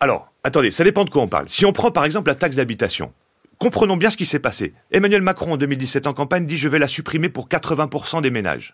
[0.01, 1.49] Alors, attendez, ça dépend de quoi on parle.
[1.49, 3.11] Si on prend par exemple la taxe d'habitation,
[3.57, 4.73] comprenons bien ce qui s'est passé.
[4.91, 8.73] Emmanuel Macron, en 2017, en campagne, dit je vais la supprimer pour 80% des ménages.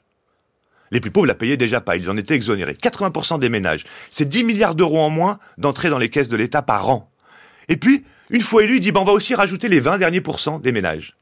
[0.92, 2.74] Les plus pauvres la payaient déjà pas, ils en étaient exonérés.
[2.74, 3.86] 80% des ménages.
[4.12, 7.10] C'est 10 milliards d'euros en moins d'entrée dans les caisses de l'État par an.
[7.70, 10.22] Et puis, une fois élu, il dit, ben, on va aussi rajouter les 20 derniers
[10.22, 11.16] pourcents des ménages.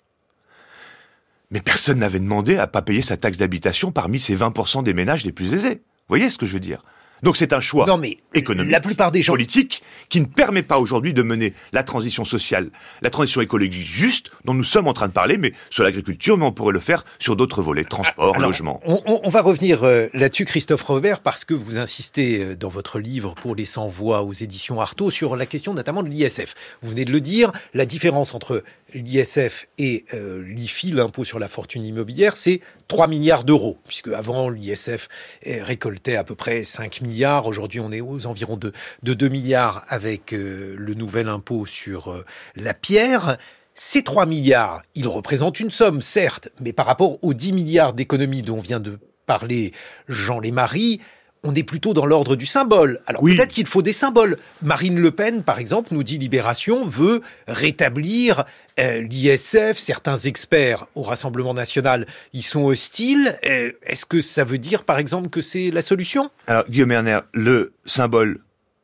[1.49, 5.23] Mais personne n'avait demandé à pas payer sa taxe d'habitation parmi ces 20% des ménages
[5.23, 5.75] les plus aisés.
[5.75, 6.83] Vous voyez ce que je veux dire?
[7.23, 9.33] Donc c'est un choix non, mais économique, la plupart des gens...
[9.33, 12.69] politique, qui ne permet pas aujourd'hui de mener la transition sociale,
[13.01, 16.45] la transition écologique juste, dont nous sommes en train de parler, mais sur l'agriculture, mais
[16.45, 18.81] on pourrait le faire sur d'autres volets, transport, logement.
[18.85, 22.99] On, on, va revenir euh, là-dessus, Christophe Robert, parce que vous insistez euh, dans votre
[22.99, 26.55] livre pour les 100 voix aux éditions Artaud sur la question notamment de l'ISF.
[26.81, 31.47] Vous venez de le dire, la différence entre l'ISF et euh, l'IFI, l'impôt sur la
[31.47, 35.07] fortune immobilière, c'est 3 milliards d'euros, puisque avant l'ISF
[35.45, 38.71] récoltait à peu près 5 milliards, aujourd'hui on est aux environs de,
[39.03, 42.25] de 2 milliards avec euh, le nouvel impôt sur euh,
[42.55, 43.37] la pierre.
[43.75, 48.43] Ces 3 milliards, ils représentent une somme, certes, mais par rapport aux 10 milliards d'économies
[48.43, 49.71] dont vient de parler
[50.07, 51.01] Jean Lémarie,
[51.43, 53.01] on est plutôt dans l'ordre du symbole.
[53.05, 54.37] Alors peut-être qu'il faut des symboles.
[54.61, 58.45] Marine Le Pen, par exemple, nous dit Libération, veut rétablir
[58.79, 59.77] euh, l'ISF.
[59.77, 63.37] Certains experts au Rassemblement national y sont hostiles.
[63.45, 66.31] Euh, est-ce que ça veut dire, par exemple, que c'est la solution?
[66.47, 68.39] Alors, Guillaume Erner, le symbole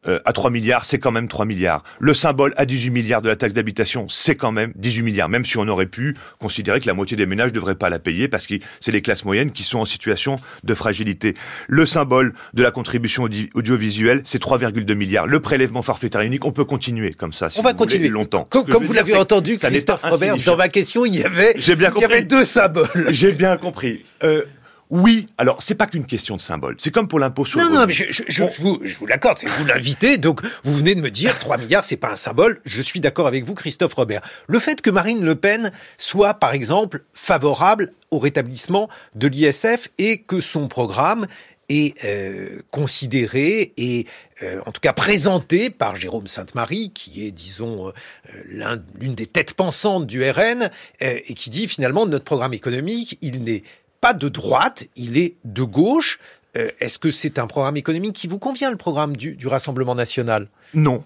[0.08, 1.84] euh, à 3 milliards, c'est quand même 3 milliards.
[2.00, 5.46] Le symbole à 18 milliards de la taxe d'habitation, c'est quand même 18 milliards, même
[5.46, 8.30] si on aurait pu considérer que la moitié des ménages ne devraient pas la payer
[8.30, 11.34] parce que c'est les classes moyennes qui sont en situation de fragilité.
[11.68, 15.28] Le symbole de la contribution audiovisuelle, c'est 3,2 milliards.
[15.28, 17.50] Le prélèvement forfaitaire unique, on peut continuer comme ça.
[17.50, 18.48] Si on va continuer longtemps.
[18.50, 22.06] Comme, vous l'avez entendu, Christophe Robert, dans ma question, il y avait, bien il y
[22.06, 22.88] avait deux symboles.
[23.10, 24.06] J'ai bien compris.
[24.24, 24.44] Euh,
[24.92, 26.76] oui, alors c'est pas qu'une question de symbole.
[26.80, 29.38] C'est comme pour l'impôt sur non, le Non, mais je, je, vous, je vous l'accorde,
[29.38, 32.60] c'est vous l'invitez, donc vous venez de me dire 3 milliards, c'est pas un symbole.
[32.66, 34.22] Je suis d'accord avec vous, Christophe Robert.
[34.48, 40.24] Le fait que Marine Le Pen soit, par exemple, favorable au rétablissement de l'ISF et
[40.24, 41.28] que son programme
[41.70, 44.08] est euh, considéré et
[44.42, 49.54] euh, en tout cas présenté par Jérôme Sainte-Marie, qui est, disons, euh, l'une des têtes
[49.54, 50.72] pensantes du RN,
[51.02, 53.64] euh, et qui dit finalement notre programme économique, il n'est
[54.02, 56.20] pas de droite, il est de gauche.
[56.58, 60.48] Euh, est-ce que c'est un programme économique qui vous convient, le programme du, Rassemblement national?
[60.74, 61.04] Non.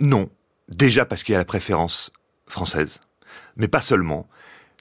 [0.00, 0.28] Non.
[0.68, 2.10] Déjà parce qu'il y a la préférence
[2.46, 3.00] française.
[3.56, 4.26] Mais pas seulement.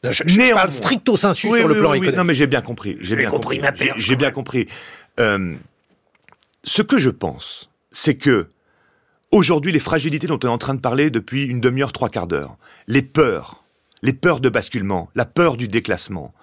[0.03, 2.17] je, parle stricto sensu sur le plan économique.
[2.17, 2.97] Non, mais j'ai bien compris.
[2.99, 3.61] J'ai bien compris.
[3.97, 4.67] J'ai bien compris.
[5.19, 5.55] Euh,
[6.63, 8.49] ce que je pense, c'est que
[9.31, 12.27] aujourd'hui, les fragilités dont on est en train de parler depuis une demi-heure, trois quarts
[12.27, 13.63] d'heure, les peurs,
[14.01, 16.33] les peurs de basculement, la peur du déclassement,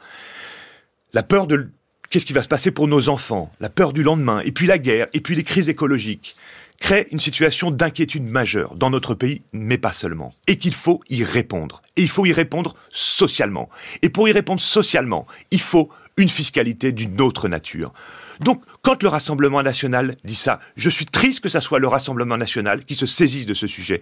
[1.13, 1.71] la peur de
[2.11, 4.79] qu'est-ce qui va se passer pour nos enfants, la peur du lendemain, et puis la
[4.79, 6.37] guerre, et puis les crises écologiques,
[6.79, 10.35] crée une situation d'inquiétude majeure dans notre pays, mais pas seulement.
[10.47, 11.81] Et qu'il faut y répondre.
[11.97, 13.71] Et il faut y répondre socialement.
[14.03, 17.93] Et pour y répondre socialement, il faut une fiscalité d'une autre nature.
[18.41, 22.37] Donc, quand le Rassemblement national dit ça, je suis triste que ce soit le Rassemblement
[22.37, 24.01] national qui se saisisse de ce sujet.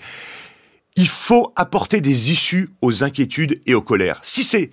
[0.97, 4.21] Il faut apporter des issues aux inquiétudes et aux colères.
[4.23, 4.71] Si c'est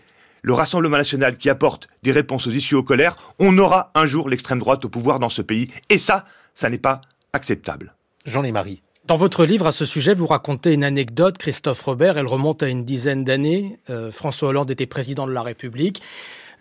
[0.47, 4.29] le Rassemblement national qui apporte des réponses aux issues aux colères, on aura un jour
[4.29, 5.69] l'extrême droite au pouvoir dans ce pays.
[5.89, 7.01] Et ça, ça n'est pas
[7.33, 7.93] acceptable.
[8.25, 8.81] Jean Lémarie.
[9.05, 12.69] Dans votre livre à ce sujet, vous racontez une anecdote, Christophe Robert, elle remonte à
[12.69, 13.77] une dizaine d'années.
[13.89, 16.01] Euh, François Hollande était président de la République.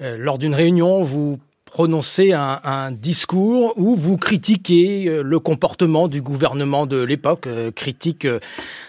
[0.01, 6.23] Euh, lors d'une réunion, vous prononcez un, discours où vous critiquez euh, le comportement du
[6.23, 8.27] gouvernement de l'époque, critique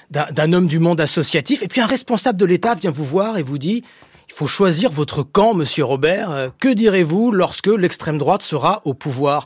[0.10, 1.62] d'un homme du monde associatif.
[1.62, 3.84] Et puis un responsable de l'État vient vous voir et vous dit
[4.30, 6.32] il faut choisir votre camp, monsieur Robert.
[6.32, 9.46] Euh, que direz-vous lorsque l'extrême droite sera au pouvoir?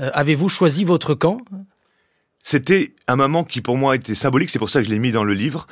[0.00, 1.38] Euh, Avez-vous choisi votre camp?
[2.42, 5.12] C'était un moment qui pour moi était symbolique, c'est pour ça que je l'ai mis
[5.12, 5.66] dans le livre.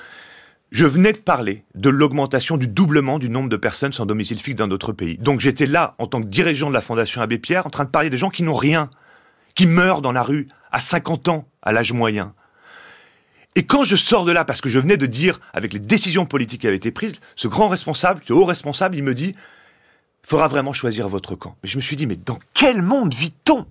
[0.71, 4.57] Je venais de parler de l'augmentation du doublement du nombre de personnes sans domicile fixe
[4.57, 5.19] dans notre pays.
[5.19, 7.91] Donc j'étais là, en tant que dirigeant de la Fondation Abbé Pierre, en train de
[7.91, 8.89] parler des gens qui n'ont rien,
[9.57, 12.35] qui meurent dans la rue à 50 ans, à l'âge moyen.
[13.57, 16.25] Et quand je sors de là, parce que je venais de dire, avec les décisions
[16.25, 19.35] politiques qui avaient été prises, ce grand responsable, ce haut responsable, il me dit,
[20.23, 21.57] faudra vraiment choisir votre camp.
[21.63, 23.67] Mais je me suis dit, mais dans quel monde vit-on?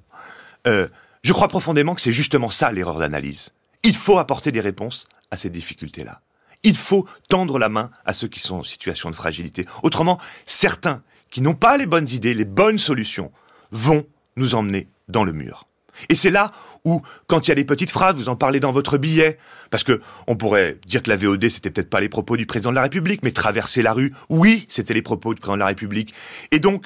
[0.68, 0.88] Euh,
[1.24, 3.52] Je crois profondément que c'est justement ça l'erreur d'analyse.
[3.84, 6.22] Il faut apporter des réponses à ces difficultés-là.
[6.63, 9.65] Il faut tendre la main à ceux qui sont en situation de fragilité.
[9.84, 13.32] Autrement, certains qui n'ont pas les bonnes idées, les bonnes solutions,
[13.72, 15.65] vont nous emmener dans le mur.
[16.08, 16.52] Et c'est là
[16.86, 19.38] où, quand il y a les petites phrases, vous en parlez dans votre billet,
[19.70, 22.70] parce que on pourrait dire que la VOD, c'était peut-être pas les propos du président
[22.70, 25.68] de la République, mais traverser la rue, oui, c'était les propos du président de la
[25.68, 26.14] République.
[26.52, 26.86] Et donc,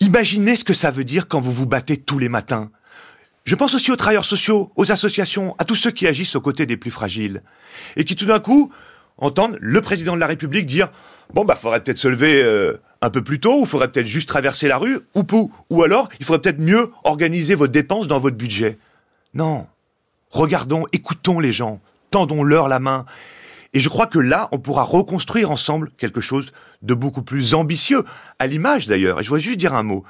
[0.00, 2.70] imaginez ce que ça veut dire quand vous vous battez tous les matins.
[3.44, 6.66] Je pense aussi aux travailleurs sociaux, aux associations, à tous ceux qui agissent aux côtés
[6.66, 7.42] des plus fragiles,
[7.96, 8.72] et qui tout d'un coup
[9.18, 10.90] entendent le président de la République dire
[11.32, 14.28] bon bah faudrait peut-être se lever euh, un peu plus tôt, ou faudrait peut-être juste
[14.28, 15.24] traverser la rue, ou
[15.68, 18.78] ou alors il faudrait peut-être mieux organiser vos dépenses dans votre budget.
[19.34, 19.66] Non.
[20.30, 23.04] Regardons, écoutons les gens, tendons-leur la main.
[23.74, 28.04] Et je crois que là, on pourra reconstruire ensemble quelque chose de beaucoup plus ambitieux,
[28.38, 29.20] à l'image d'ailleurs.
[29.20, 30.04] Et je voudrais juste dire un mot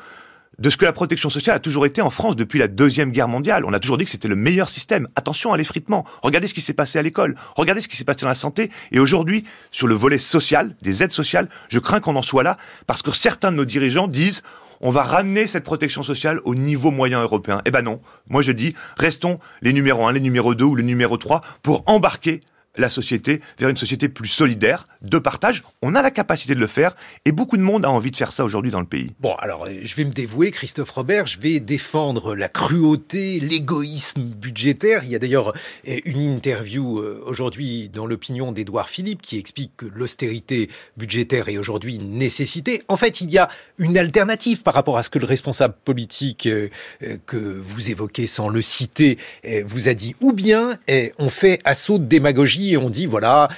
[0.62, 3.27] de ce que la protection sociale a toujours été en France depuis la Deuxième Guerre
[3.27, 3.64] mondiale.
[3.66, 5.09] On a toujours dit que c'était le meilleur système.
[5.16, 6.05] Attention à l'effritement.
[6.22, 7.35] Regardez ce qui s'est passé à l'école.
[7.57, 8.70] Regardez ce qui s'est passé dans la santé.
[8.92, 12.59] Et aujourd'hui, sur le volet social, des aides sociales, je crains qu'on en soit là
[12.87, 14.44] parce que certains de nos dirigeants disent
[14.81, 17.61] on va ramener cette protection sociale au niveau moyen européen.
[17.64, 18.01] Eh ben non.
[18.29, 21.83] Moi, je dis, restons les numéros 1, les numéros 2 ou les numéros 3 pour
[21.87, 22.40] embarquer
[22.77, 25.63] la société vers une société plus solidaire, de partage.
[25.83, 28.33] On a la capacité de le faire et beaucoup de monde a envie de faire
[28.33, 29.11] ça aujourd'hui dans le pays.
[29.21, 35.03] Bon, alors je vais me dévouer, Christophe Robert, je vais défendre la cruauté, l'égoïsme budgétaire.
[35.05, 35.53] Il y a d'ailleurs
[35.85, 41.97] une interview euh, aujourd'hui dans l'opinion d'Édouard Philippe qui explique que l'austérité budgétaire est aujourd'hui
[41.97, 42.83] une nécessité.
[42.89, 46.47] En fait, il y a une alternative par rapport à ce que le responsable politique
[46.47, 46.69] euh,
[47.03, 49.19] euh, que vous évoquez sans le citer
[49.65, 50.15] vous a dit.
[50.21, 50.79] Ou bien
[51.19, 53.48] on fait assaut de démagogie on dit voilà,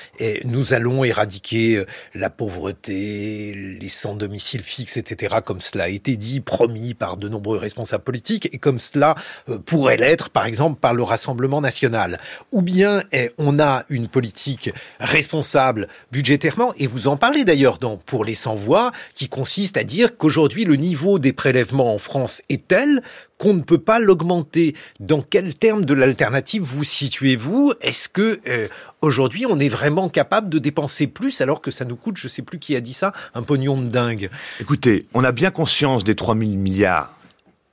[0.45, 6.17] nous allons éradiquer euh, la pauvreté, les sans domicile fixe, etc., comme cela a été
[6.17, 9.15] dit, promis par de nombreux responsables politiques, et comme cela
[9.49, 12.19] euh, pourrait l'être, par exemple, par le Rassemblement national.
[12.53, 17.97] Ou bien eh, on a une politique responsable budgétairement, et vous en parlez d'ailleurs dans
[17.97, 22.69] Pour les sans-voix, qui consiste à dire qu'aujourd'hui le niveau des prélèvements en France est
[22.69, 23.03] tel
[23.39, 24.75] qu'on ne peut pas l'augmenter.
[25.01, 27.73] Dans quel terme de l'alternative vous situez-vous?
[27.81, 28.69] Est-ce que euh,
[29.03, 32.43] aujourd'hui on est vraiment capable de dépenser plus alors que ça nous coûte, je sais
[32.43, 34.31] plus qui a dit ça, un pognon de dingue?
[34.61, 37.13] Écoutez, on a bien conscience des 3 000 milliards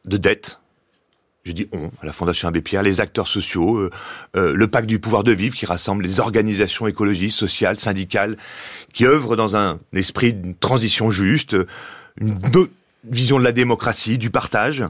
[0.05, 0.61] de dettes
[1.43, 3.89] je dis on, la Fondation Abbé Pierre, les acteurs sociaux, euh,
[4.35, 8.37] euh, le pacte du pouvoir de vivre qui rassemble les organisations écologistes, sociales, syndicales,
[8.93, 11.55] qui œuvrent dans un esprit d'une transition juste,
[12.17, 12.39] une
[13.03, 14.83] vision de la démocratie, du partage.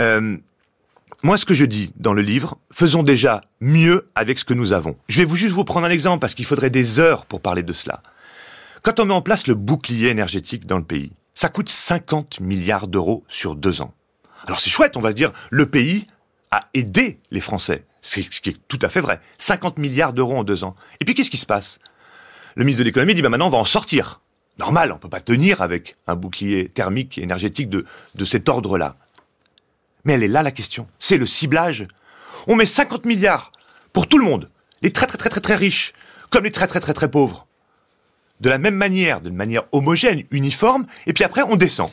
[0.00, 0.36] Euh,
[1.22, 4.72] moi, ce que je dis dans le livre, faisons déjà mieux avec ce que nous
[4.72, 4.96] avons.
[5.08, 7.62] Je vais vous juste vous prendre un exemple parce qu'il faudrait des heures pour parler
[7.62, 8.02] de cela.
[8.82, 12.86] Quand on met en place le bouclier énergétique dans le pays, ça coûte 50 milliards
[12.86, 13.92] d'euros sur deux ans.
[14.46, 16.06] Alors c'est chouette, on va se dire, le pays
[16.52, 19.20] a aidé les Français, ce qui est tout à fait vrai.
[19.38, 20.76] 50 milliards d'euros en deux ans.
[21.00, 21.80] Et puis qu'est-ce qui se passe?
[22.54, 24.20] Le ministre de l'économie dit, bah maintenant on va en sortir.
[24.58, 27.84] Normal, on peut pas tenir avec un bouclier thermique et énergétique de,
[28.14, 28.96] de cet ordre-là.
[30.04, 30.86] Mais elle est là la question.
[30.98, 31.86] C'est le ciblage.
[32.46, 33.52] On met 50 milliards
[33.92, 34.48] pour tout le monde.
[34.82, 35.92] Les très très très très très riches,
[36.30, 37.46] comme les très très très très pauvres.
[38.40, 41.90] De la même manière, d'une manière homogène, uniforme, et puis après on descend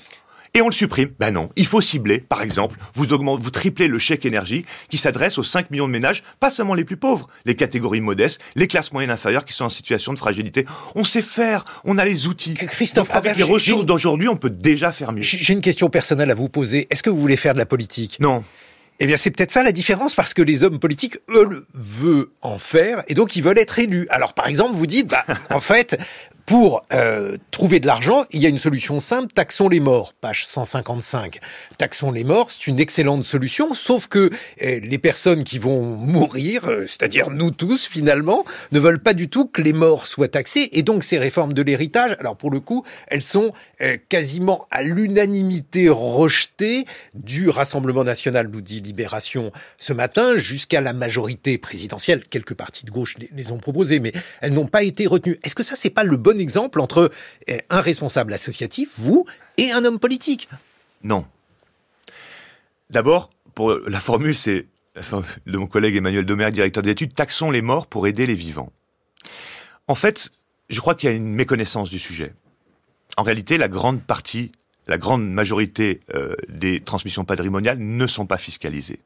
[0.56, 1.10] et on le supprime.
[1.20, 4.98] Ben non, il faut cibler, par exemple, vous augmentez, vous triplez le chèque énergie qui
[4.98, 8.68] s'adresse aux 5 millions de ménages, pas seulement les plus pauvres, les catégories modestes, les
[8.68, 10.66] classes moyennes inférieures qui sont en situation de fragilité.
[10.96, 12.54] On sait faire, on a les outils.
[12.54, 15.22] Christophe, avec les ressources d'aujourd'hui, on peut déjà faire mieux.
[15.22, 16.88] J'ai une question personnelle à vous poser.
[16.90, 18.18] Est-ce que vous voulez faire de la politique?
[18.20, 18.44] Non.
[19.00, 22.60] Eh bien, c'est peut-être ça la différence, parce que les hommes politiques, eux, veulent en
[22.60, 24.08] faire, et donc ils veulent être élus.
[24.10, 26.00] Alors, par exemple, vous dites, bah, en fait,
[26.46, 30.46] pour euh, trouver de l'argent, il y a une solution simple, taxons les morts, page
[30.46, 31.40] 155.
[31.80, 34.30] Taxons les morts, c'est une excellente solution, sauf que
[34.62, 39.28] euh, les personnes qui vont mourir, euh, c'est-à-dire nous tous finalement, ne veulent pas du
[39.28, 42.60] tout que les morts soient taxés, et donc ces réformes de l'héritage, alors pour le
[42.60, 43.54] coup, elles sont
[44.10, 51.58] quasiment à l'unanimité rejetées du Rassemblement national, nous dit Libération ce matin, jusqu'à la majorité
[51.58, 52.24] présidentielle.
[52.30, 55.40] Quelques partis de gauche les ont proposées, mais elles n'ont pas été retenues.
[55.44, 57.12] Est-ce que ça, c'est pas le bon exemple entre
[57.48, 59.26] eh, un responsable associatif, vous,
[59.58, 60.50] et un homme politique
[61.04, 61.26] Non.
[62.90, 64.68] D'abord, pour la formule, c'est
[65.46, 68.72] de mon collègue Emmanuel Domer, directeur d'études, taxons les morts pour aider les vivants.
[69.88, 70.32] En fait,
[70.70, 72.34] je crois qu'il y a une méconnaissance du sujet.
[73.18, 74.52] En réalité, la grande partie,
[74.88, 79.00] la grande majorité euh, des transmissions patrimoniales ne sont pas fiscalisées.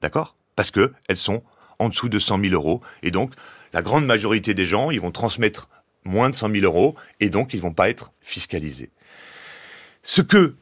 [0.00, 0.36] D'accord?
[0.56, 1.42] Parce que elles sont
[1.78, 2.80] en dessous de 100 000 euros.
[3.02, 3.32] Et donc,
[3.72, 5.68] la grande majorité des gens, ils vont transmettre
[6.04, 8.90] moins de 100 000 euros et donc ils vont pas être fiscalisés.
[10.02, 10.54] Ce que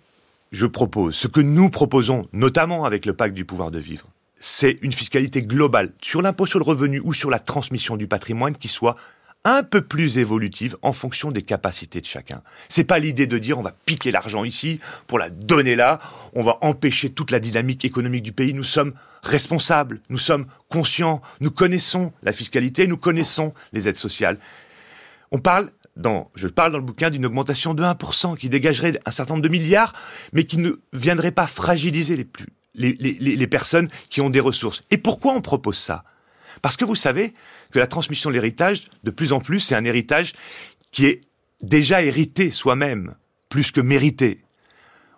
[0.53, 4.07] je propose, ce que nous proposons, notamment avec le pacte du pouvoir de vivre,
[4.41, 8.57] c'est une fiscalité globale sur l'impôt sur le revenu ou sur la transmission du patrimoine
[8.57, 8.97] qui soit
[9.45, 12.43] un peu plus évolutive en fonction des capacités de chacun.
[12.69, 16.01] C'est pas l'idée de dire on va piquer l'argent ici pour la donner là,
[16.35, 18.53] on va empêcher toute la dynamique économique du pays.
[18.53, 24.39] Nous sommes responsables, nous sommes conscients, nous connaissons la fiscalité, nous connaissons les aides sociales.
[25.31, 29.11] On parle dans, je parle dans le bouquin d'une augmentation de 1% qui dégagerait un
[29.11, 29.93] certain nombre de milliards,
[30.33, 32.29] mais qui ne viendrait pas fragiliser
[32.75, 34.81] les personnes qui ont des ressources.
[34.91, 36.05] Et pourquoi on propose ça?
[36.63, 37.35] Parce que vous savez
[37.73, 40.33] que la transmission de l'héritage, de plus en plus, c'est un héritage
[40.91, 41.23] qui est
[41.63, 43.15] déjà hérité soi-même,
[43.49, 44.43] plus que mérité.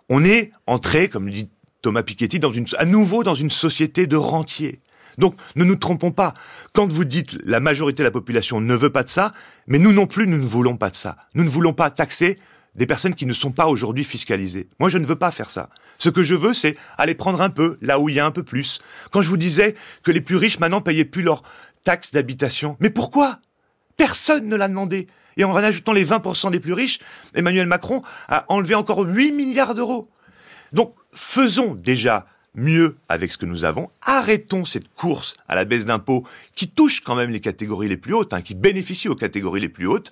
[0.09, 1.49] On est entré, comme le dit
[1.81, 2.39] Thomas Piketty,
[2.77, 4.81] à nouveau dans une société de rentiers.
[5.17, 6.33] Donc ne nous trompons pas.
[6.73, 9.33] Quand vous dites la majorité de la population ne veut pas de ça,
[9.67, 11.17] mais nous non plus, nous ne voulons pas de ça.
[11.33, 12.39] Nous ne voulons pas taxer
[12.75, 14.69] des personnes qui ne sont pas aujourd'hui fiscalisées.
[14.79, 15.69] Moi, je ne veux pas faire ça.
[15.97, 18.31] Ce que je veux, c'est aller prendre un peu là où il y a un
[18.31, 18.79] peu plus.
[19.11, 21.43] Quand je vous disais que les plus riches maintenant payaient plus leurs
[21.83, 23.39] taxes d'habitation, mais pourquoi?
[23.97, 25.07] Personne ne l'a demandé.
[25.37, 26.99] Et en ajoutant les 20% des plus riches,
[27.33, 30.09] Emmanuel Macron a enlevé encore 8 milliards d'euros.
[30.73, 33.89] Donc, faisons déjà mieux avec ce que nous avons.
[34.01, 38.13] Arrêtons cette course à la baisse d'impôts qui touche quand même les catégories les plus
[38.13, 40.11] hautes, hein, qui bénéficie aux catégories les plus hautes.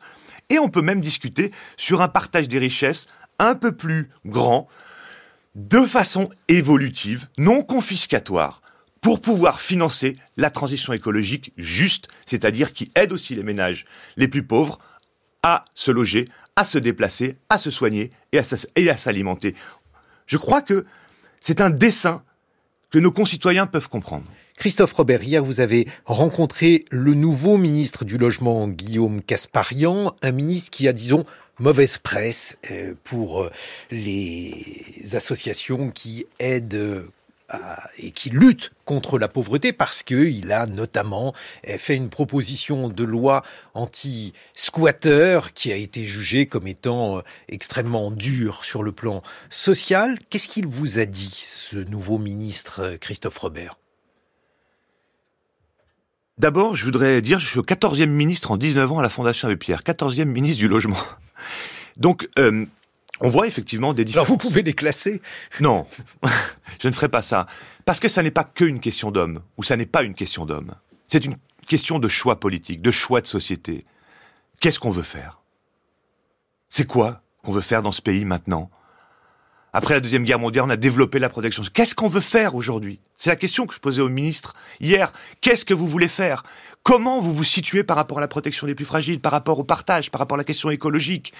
[0.49, 4.67] Et on peut même discuter sur un partage des richesses un peu plus grand,
[5.55, 8.61] de façon évolutive, non confiscatoire,
[9.01, 13.85] pour pouvoir financer la transition écologique juste, c'est-à-dire qui aide aussi les ménages
[14.17, 14.79] les plus pauvres
[15.41, 18.39] à se loger, à se déplacer, à se soigner et
[18.89, 19.55] à s'alimenter.
[20.25, 20.85] Je crois que
[21.39, 22.23] c'est un dessin
[22.91, 24.25] que nos concitoyens peuvent comprendre.
[24.57, 30.71] Christophe Robert, hier vous avez rencontré le nouveau ministre du Logement, Guillaume Casparian, un ministre
[30.71, 31.25] qui a, disons,
[31.59, 33.51] mauvaise presse euh, pour euh,
[33.91, 37.05] les associations qui aident
[37.53, 37.57] euh,
[37.97, 41.33] et qui lutte contre la pauvreté parce qu'il a notamment
[41.63, 48.83] fait une proposition de loi anti-squatter qui a été jugée comme étant extrêmement dure sur
[48.83, 50.17] le plan social.
[50.29, 53.77] Qu'est-ce qu'il vous a dit, ce nouveau ministre Christophe Robert?
[56.39, 59.49] D'abord, je voudrais dire, je suis au 14e ministre en 19 ans à la Fondation
[59.49, 60.95] Abbé Pierre, 14e ministre du Logement.
[61.97, 62.65] Donc, euh,
[63.21, 64.27] on voit effectivement des différences.
[64.27, 65.21] Alors vous pouvez les classer
[65.59, 65.87] Non,
[66.81, 67.45] je ne ferai pas ça.
[67.85, 70.75] Parce que ça n'est pas qu'une question d'homme, ou ça n'est pas une question d'homme.
[71.07, 71.35] C'est une
[71.67, 73.85] question de choix politique, de choix de société.
[74.59, 75.41] Qu'est-ce qu'on veut faire?
[76.69, 78.69] C'est quoi qu'on veut faire dans ce pays maintenant?
[79.71, 81.63] Après la Deuxième Guerre mondiale, on a développé la protection.
[81.71, 82.99] Qu'est-ce qu'on veut faire aujourd'hui?
[83.17, 85.13] C'est la question que je posais au ministre hier.
[85.41, 86.43] Qu'est-ce que vous voulez faire?
[86.81, 89.63] Comment vous vous situez par rapport à la protection des plus fragiles, par rapport au
[89.63, 91.33] partage, par rapport à la question écologique?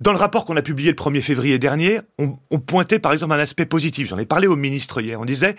[0.00, 3.38] Dans le rapport qu'on a publié le 1er février dernier, on, pointait par exemple un
[3.38, 4.08] aspect positif.
[4.08, 5.20] J'en ai parlé au ministre hier.
[5.20, 5.54] On disait,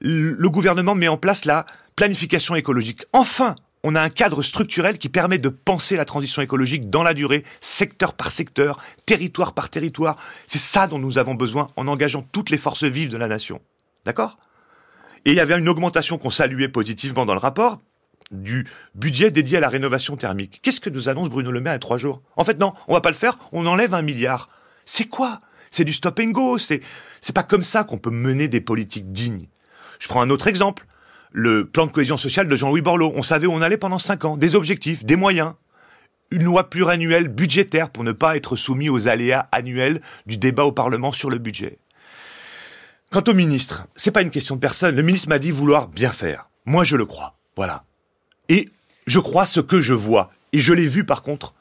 [0.00, 3.04] le gouvernement met en place la planification écologique.
[3.12, 7.12] Enfin, on a un cadre structurel qui permet de penser la transition écologique dans la
[7.12, 10.16] durée, secteur par secteur, territoire par territoire.
[10.46, 13.60] C'est ça dont nous avons besoin en engageant toutes les forces vives de la nation.
[14.06, 14.38] D'accord?
[15.26, 17.78] Et il y avait une augmentation qu'on saluait positivement dans le rapport,
[18.30, 20.60] du budget dédié à la rénovation thermique.
[20.62, 22.22] Qu'est-ce que nous annonce Bruno Le Maire à trois jours?
[22.36, 24.48] En fait, non, on va pas le faire, on enlève un milliard.
[24.84, 25.38] C'est quoi?
[25.70, 26.80] C'est du stop and go, c'est,
[27.34, 29.48] pas comme ça qu'on peut mener des politiques dignes.
[29.98, 30.86] Je prends un autre exemple.
[31.32, 33.12] Le plan de cohésion sociale de Jean-Louis Borloo.
[33.16, 34.36] On savait où on allait pendant cinq ans.
[34.36, 35.54] Des objectifs, des moyens.
[36.30, 40.70] Une loi pluriannuelle budgétaire pour ne pas être soumis aux aléas annuels du débat au
[40.70, 41.78] Parlement sur le budget.
[43.10, 44.94] Quant au ministre, c'est pas une question de personne.
[44.94, 46.50] Le ministre m'a dit vouloir bien faire.
[46.66, 47.36] Moi, je le crois.
[47.56, 47.84] Voilà.
[48.48, 48.68] Et
[49.06, 50.30] je crois ce que je vois.
[50.52, 51.54] Et je l'ai vu par contre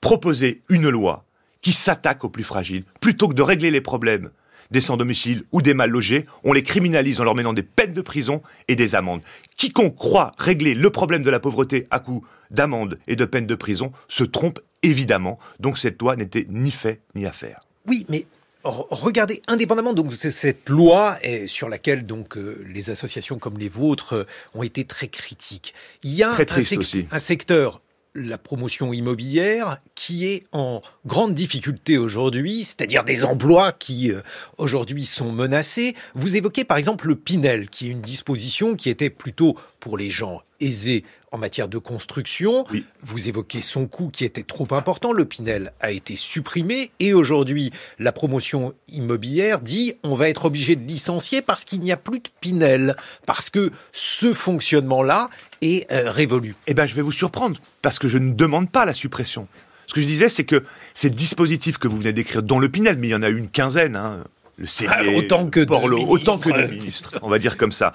[0.00, 1.24] proposer une loi
[1.62, 2.84] qui s'attaque aux plus fragiles.
[3.00, 4.30] Plutôt que de régler les problèmes
[4.70, 8.02] des sans-domicile ou des mal logés, on les criminalise en leur menant des peines de
[8.02, 9.22] prison et des amendes.
[9.56, 13.54] Quiconque croit régler le problème de la pauvreté à coup d'amendes et de peines de
[13.54, 15.38] prison se trompe évidemment.
[15.60, 17.60] Donc cette loi n'était ni fait ni à faire.
[17.86, 18.26] Oui, mais
[18.66, 23.68] regardez, indépendamment donc de cette loi et sur laquelle donc euh, les associations comme les
[23.68, 27.06] vôtres euh, ont été très critiques, il y a Très un, triste sec- aussi.
[27.10, 27.80] un secteur
[28.18, 34.22] la promotion immobilière qui est en grande difficulté aujourd'hui, c'est-à-dire des emplois qui euh,
[34.56, 35.94] aujourd'hui sont menacés.
[36.14, 40.10] Vous évoquez par exemple le Pinel, qui est une disposition qui était plutôt pour les
[40.10, 42.64] gens aisés en matière de construction.
[43.04, 45.12] Vous évoquez son coût qui était trop important.
[45.12, 47.70] Le Pinel a été supprimé et aujourd'hui,
[48.00, 52.18] la promotion immobilière dit on va être obligé de licencier parce qu'il n'y a plus
[52.18, 55.30] de Pinel, parce que ce fonctionnement-là
[55.62, 56.56] est euh, révolu.
[56.66, 59.46] Eh bien, je vais vous surprendre parce que je ne demande pas la suppression.
[59.86, 60.64] Ce que je disais, c'est que
[60.94, 63.48] ces dispositifs que vous venez d'écrire, dont le Pinel, mais il y en a une
[63.48, 64.24] quinzaine, hein,
[64.58, 67.92] le ah, autant que Borloo, autant que de ministres, on va dire comme ça.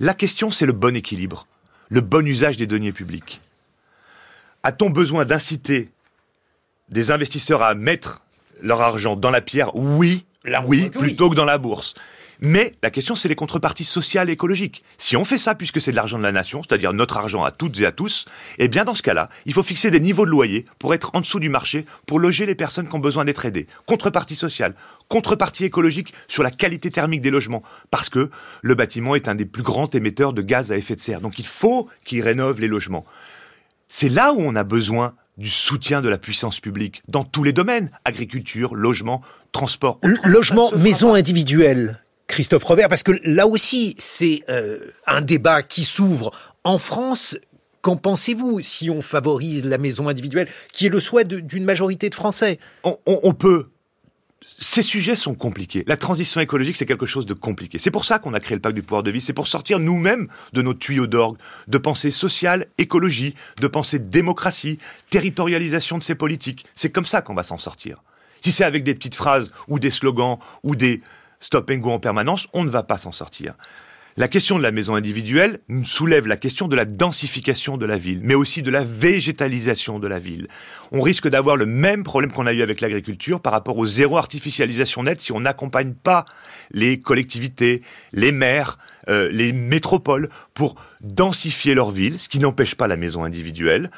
[0.00, 1.46] La question, c'est le bon équilibre
[1.88, 3.40] le bon usage des deniers publics.
[4.62, 5.90] A-t-on besoin d'inciter
[6.88, 8.22] des investisseurs à mettre
[8.60, 9.74] leur argent dans la pierre?
[9.76, 10.24] Oui,
[10.66, 11.94] oui, plutôt que dans la bourse.
[12.40, 14.82] Mais la question, c'est les contreparties sociales et écologiques.
[14.98, 17.50] Si on fait ça, puisque c'est de l'argent de la nation, c'est-à-dire notre argent à
[17.50, 18.26] toutes et à tous,
[18.58, 21.20] eh bien, dans ce cas-là, il faut fixer des niveaux de loyer pour être en
[21.20, 23.66] dessous du marché, pour loger les personnes qui ont besoin d'être aidées.
[23.86, 24.74] Contrepartie sociale,
[25.08, 28.30] contrepartie écologique sur la qualité thermique des logements, parce que
[28.62, 31.20] le bâtiment est un des plus grands émetteurs de gaz à effet de serre.
[31.20, 33.04] Donc, il faut qu'il rénove les logements.
[33.88, 37.52] C'est là où on a besoin du soutien de la puissance publique dans tous les
[37.52, 39.20] domaines agriculture, logement,
[39.52, 39.98] transport.
[40.24, 42.00] Logement, maison individuelle.
[42.26, 46.30] Christophe Robert, parce que là aussi, c'est euh, un débat qui s'ouvre
[46.64, 47.36] en France.
[47.82, 52.14] Qu'en pensez-vous si on favorise la maison individuelle, qui est le souhait d'une majorité de
[52.14, 52.58] Français?
[52.82, 53.68] On, peut
[54.56, 55.84] ces sujets sont compliqués.
[55.86, 57.78] La transition écologique, c'est quelque chose de compliqué.
[57.78, 59.20] C'est pour ça qu'on a créé le pacte du pouvoir de vie.
[59.20, 61.36] C'est pour sortir nous-mêmes de nos tuyaux d'orgue,
[61.68, 64.78] de pensée sociale, écologie, de pensée démocratie,
[65.10, 66.64] territorialisation de ces politiques.
[66.74, 68.02] C'est comme ça qu'on va s'en sortir.
[68.42, 71.02] Si c'est avec des petites phrases ou des slogans ou des
[71.44, 73.54] stop and go en permanence, on ne va pas s'en sortir.
[74.16, 78.20] La question de la maison individuelle soulève la question de la densification de la ville,
[78.22, 80.46] mais aussi de la végétalisation de la ville.
[80.92, 84.16] On risque d'avoir le même problème qu'on a eu avec l'agriculture par rapport au zéro
[84.16, 86.24] artificialisation nette si on n'accompagne pas
[86.70, 87.82] les collectivités,
[88.12, 88.78] les maires,
[89.08, 93.90] euh, les métropoles pour densifier leur ville, ce qui n'empêche pas la maison individuelle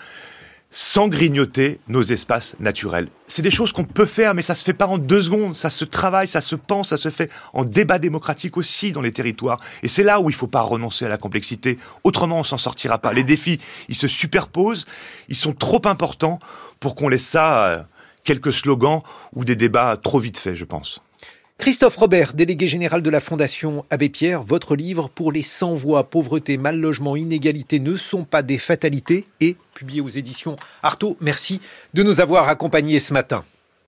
[0.79, 3.09] sans grignoter nos espaces naturels.
[3.29, 5.57] C'est des choses qu'on peut faire, mais ça se fait pas en deux secondes.
[5.57, 9.11] Ça se travaille, ça se pense, ça se fait en débat démocratique aussi dans les
[9.11, 9.59] territoires.
[9.83, 11.79] Et c'est là où il faut pas renoncer à la complexité.
[12.05, 13.15] Autrement, on s'en sortira pas.
[13.15, 13.59] Les défis,
[13.89, 14.85] ils se superposent,
[15.31, 16.41] ils sont trop importants
[16.79, 17.83] pour qu'on laisse ça euh,
[18.23, 19.01] quelques slogans
[19.35, 21.01] ou des débats trop vite faits, je pense.
[21.59, 26.59] Christophe Robert, délégué général de la Fondation Abbé Pierre, votre livre Pour les sans-voix, pauvreté,
[26.59, 31.17] mal logement, inégalité ne sont pas des fatalités est publié aux éditions Artaud.
[31.21, 31.61] Merci
[31.95, 33.45] de nous avoir accompagnés ce matin.